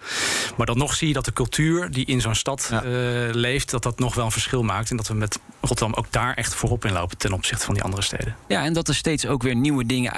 Maar 0.57 0.67
dan 0.67 0.79
nog 0.79 0.95
zie 0.95 1.09
je 1.09 1.15
dat 1.15 1.25
de 1.25 1.33
cultuur 1.33 1.91
die 1.91 2.07
in 2.07 2.21
zo'n 2.21 2.35
stad 2.35 2.69
ja. 2.71 2.85
uh, 2.85 2.91
leeft... 3.35 3.71
dat 3.71 3.83
dat 3.83 3.99
nog 3.99 4.15
wel 4.15 4.25
een 4.25 4.31
verschil 4.31 4.63
maakt. 4.63 4.91
En 4.91 4.97
dat 4.97 5.09
we 5.09 5.15
met 5.15 5.39
Rotterdam 5.61 5.95
ook 5.95 6.13
daar 6.13 6.35
echt 6.35 6.55
voorop 6.55 6.85
in 6.85 6.93
lopen... 6.93 7.19
ten 7.19 7.33
opzichte 7.33 7.65
van 7.65 7.75
die 7.75 7.83
andere 7.83 8.03
steden. 8.03 8.37
Ja, 8.49 8.65
en 8.65 8.73
dat 8.73 8.89
er 8.89 8.95
steeds 8.95 9.27
ook 9.27 9.43
weer 9.43 9.57
nieuwe 9.57 9.87
dingen 9.87 10.13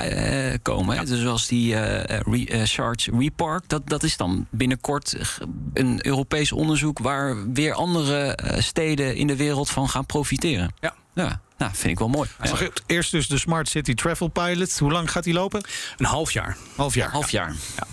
uh, 0.52 0.54
komen. 0.80 0.94
Ja. 0.94 1.10
Dus 1.10 1.20
zoals 1.20 1.46
die 1.46 1.74
re, 1.76 2.66
Charge 2.66 3.10
Repark. 3.18 3.68
Dat, 3.68 3.88
dat 3.88 4.02
is 4.02 4.16
dan 4.16 4.46
binnenkort 4.50 5.16
een 5.74 6.06
Europees 6.06 6.52
onderzoek... 6.52 6.98
waar 6.98 7.52
weer 7.52 7.74
andere 7.74 8.38
steden 8.58 9.16
in 9.16 9.26
de 9.26 9.36
wereld 9.36 9.70
van 9.70 9.88
gaan 9.88 10.06
profiteren. 10.06 10.74
Ja. 10.80 10.94
Ja, 11.14 11.40
nou, 11.58 11.70
vind 11.74 11.92
ik 11.92 11.98
wel 11.98 12.08
mooi. 12.08 12.28
Ja. 12.42 12.68
Eerst 12.86 13.10
dus 13.10 13.28
de 13.28 13.38
Smart 13.38 13.68
City 13.68 13.94
Travel 13.94 14.28
Pilot. 14.28 14.78
Hoe 14.78 14.92
lang 14.92 15.10
gaat 15.10 15.24
die 15.24 15.32
lopen? 15.34 15.64
Een 15.96 16.06
half 16.06 16.32
jaar. 16.32 16.56
Half 16.76 16.94
jaar. 16.94 17.10
Half 17.10 17.30
jaar. 17.30 17.54
Ja. 17.76 17.86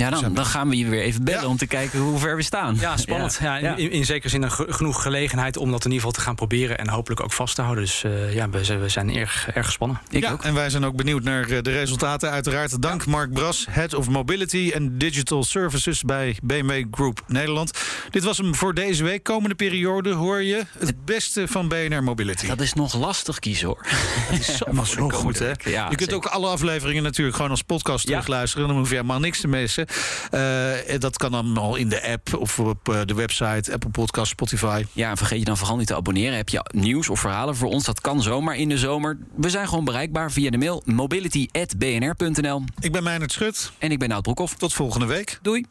Ja, 0.00 0.10
dan, 0.10 0.34
dan 0.34 0.46
gaan 0.46 0.68
we 0.68 0.76
je 0.76 0.88
weer 0.88 1.02
even 1.02 1.24
bellen 1.24 1.42
ja. 1.42 1.48
om 1.48 1.56
te 1.56 1.66
kijken 1.66 1.98
hoe 1.98 2.18
ver 2.18 2.36
we 2.36 2.42
staan. 2.42 2.76
Ja, 2.80 2.96
spannend. 2.96 3.38
Ja. 3.42 3.56
ja 3.56 3.76
in, 3.76 3.90
in, 3.90 4.04
zekere 4.04 4.28
zin 4.28 4.42
een 4.42 4.50
genoeg 4.50 5.02
gelegenheid 5.02 5.56
om 5.56 5.70
dat 5.70 5.84
in 5.84 5.90
ieder 5.90 6.06
geval 6.06 6.12
te 6.12 6.20
gaan 6.20 6.34
proberen 6.34 6.78
en 6.78 6.88
hopelijk 6.88 7.22
ook 7.22 7.32
vast 7.32 7.54
te 7.54 7.62
houden. 7.62 7.84
Dus 7.84 8.02
uh, 8.02 8.34
ja, 8.34 8.50
we, 8.50 8.78
we, 8.78 8.88
zijn 8.88 9.16
erg, 9.16 9.48
erg 9.54 9.66
gespannen. 9.66 10.00
Ik 10.10 10.22
ja, 10.22 10.32
ook. 10.32 10.42
En 10.42 10.54
wij 10.54 10.70
zijn 10.70 10.84
ook 10.84 10.96
benieuwd 10.96 11.22
naar 11.22 11.46
de 11.46 11.70
resultaten. 11.70 12.30
Uiteraard 12.30 12.82
dank 12.82 13.06
Mark 13.06 13.32
Bras, 13.32 13.66
Head 13.70 13.94
of 13.94 14.08
Mobility 14.08 14.72
and 14.76 15.00
Digital 15.00 15.44
Services 15.44 16.02
bij 16.02 16.36
BMW 16.42 16.84
Group 16.90 17.22
Nederland. 17.26 17.78
Dit 18.10 18.24
was 18.24 18.38
hem 18.38 18.54
voor 18.54 18.74
deze 18.74 19.04
week. 19.04 19.22
Komende 19.22 19.54
periode 19.54 20.12
hoor 20.12 20.42
je 20.42 20.64
het 20.78 21.04
beste 21.04 21.48
van 21.48 21.68
BNR 21.68 22.02
Mobility. 22.02 22.46
Dat 22.46 22.60
is 22.60 22.72
nog 22.72 22.94
lastig 22.94 23.38
kiezen 23.38 23.66
hoor. 23.66 23.86
Het 23.86 24.40
is 24.40 24.56
zo, 24.56 24.72
maar 24.72 24.86
zo 24.86 25.08
goed 25.08 25.38
hè. 25.38 25.48
je 25.48 25.54
kunt 25.88 26.00
zeker. 26.00 26.14
ook 26.14 26.26
alle 26.26 26.48
afleveringen 26.48 27.02
natuurlijk 27.02 27.36
gewoon 27.36 27.50
als 27.50 27.62
podcast 27.62 28.06
terugluisteren. 28.06 28.66
Dan 28.68 28.76
hoef 28.76 28.88
je 28.88 28.94
helemaal 28.94 29.20
niks 29.20 29.40
te 29.40 29.48
missen. 29.48 29.86
Uh, 30.34 30.98
dat 30.98 31.16
kan 31.16 31.30
dan 31.30 31.56
al 31.56 31.76
in 31.76 31.88
de 31.88 32.08
app 32.08 32.34
of 32.34 32.58
op 32.58 32.88
uh, 32.88 33.00
de 33.04 33.14
website, 33.14 33.72
Apple 33.72 33.90
Podcast, 33.90 34.30
Spotify. 34.30 34.84
Ja, 34.92 35.10
en 35.10 35.16
vergeet 35.16 35.38
je 35.38 35.44
dan 35.44 35.56
vooral 35.56 35.76
niet 35.76 35.86
te 35.86 35.94
abonneren. 35.94 36.36
Heb 36.36 36.48
je 36.48 36.70
nieuws 36.74 37.08
of 37.08 37.20
verhalen 37.20 37.56
voor 37.56 37.68
ons? 37.68 37.84
Dat 37.84 38.00
kan 38.00 38.22
zomaar 38.22 38.56
in 38.56 38.68
de 38.68 38.78
zomer. 38.78 39.18
We 39.36 39.50
zijn 39.50 39.68
gewoon 39.68 39.84
bereikbaar 39.84 40.32
via 40.32 40.50
de 40.50 40.58
mail 40.58 40.82
mobility.bnr.nl. 40.84 42.64
Ik 42.80 42.92
ben 42.92 43.02
Meijnerd 43.02 43.32
Schut. 43.32 43.72
En 43.78 43.90
ik 43.90 43.98
ben 43.98 44.08
Nout 44.08 44.22
Broekhoff. 44.22 44.54
Tot 44.54 44.72
volgende 44.72 45.06
week. 45.06 45.38
Doei. 45.42 45.66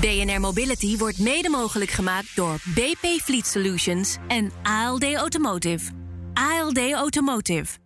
BNR 0.00 0.40
Mobility 0.40 0.96
wordt 0.96 1.18
mede 1.18 1.48
mogelijk 1.48 1.90
gemaakt 1.90 2.28
door 2.34 2.58
BP 2.64 3.20
Fleet 3.22 3.46
Solutions 3.46 4.16
en 4.28 4.52
ALD 4.62 5.14
Automotive. 5.14 5.90
ALD 6.34 6.92
Automotive. 6.92 7.85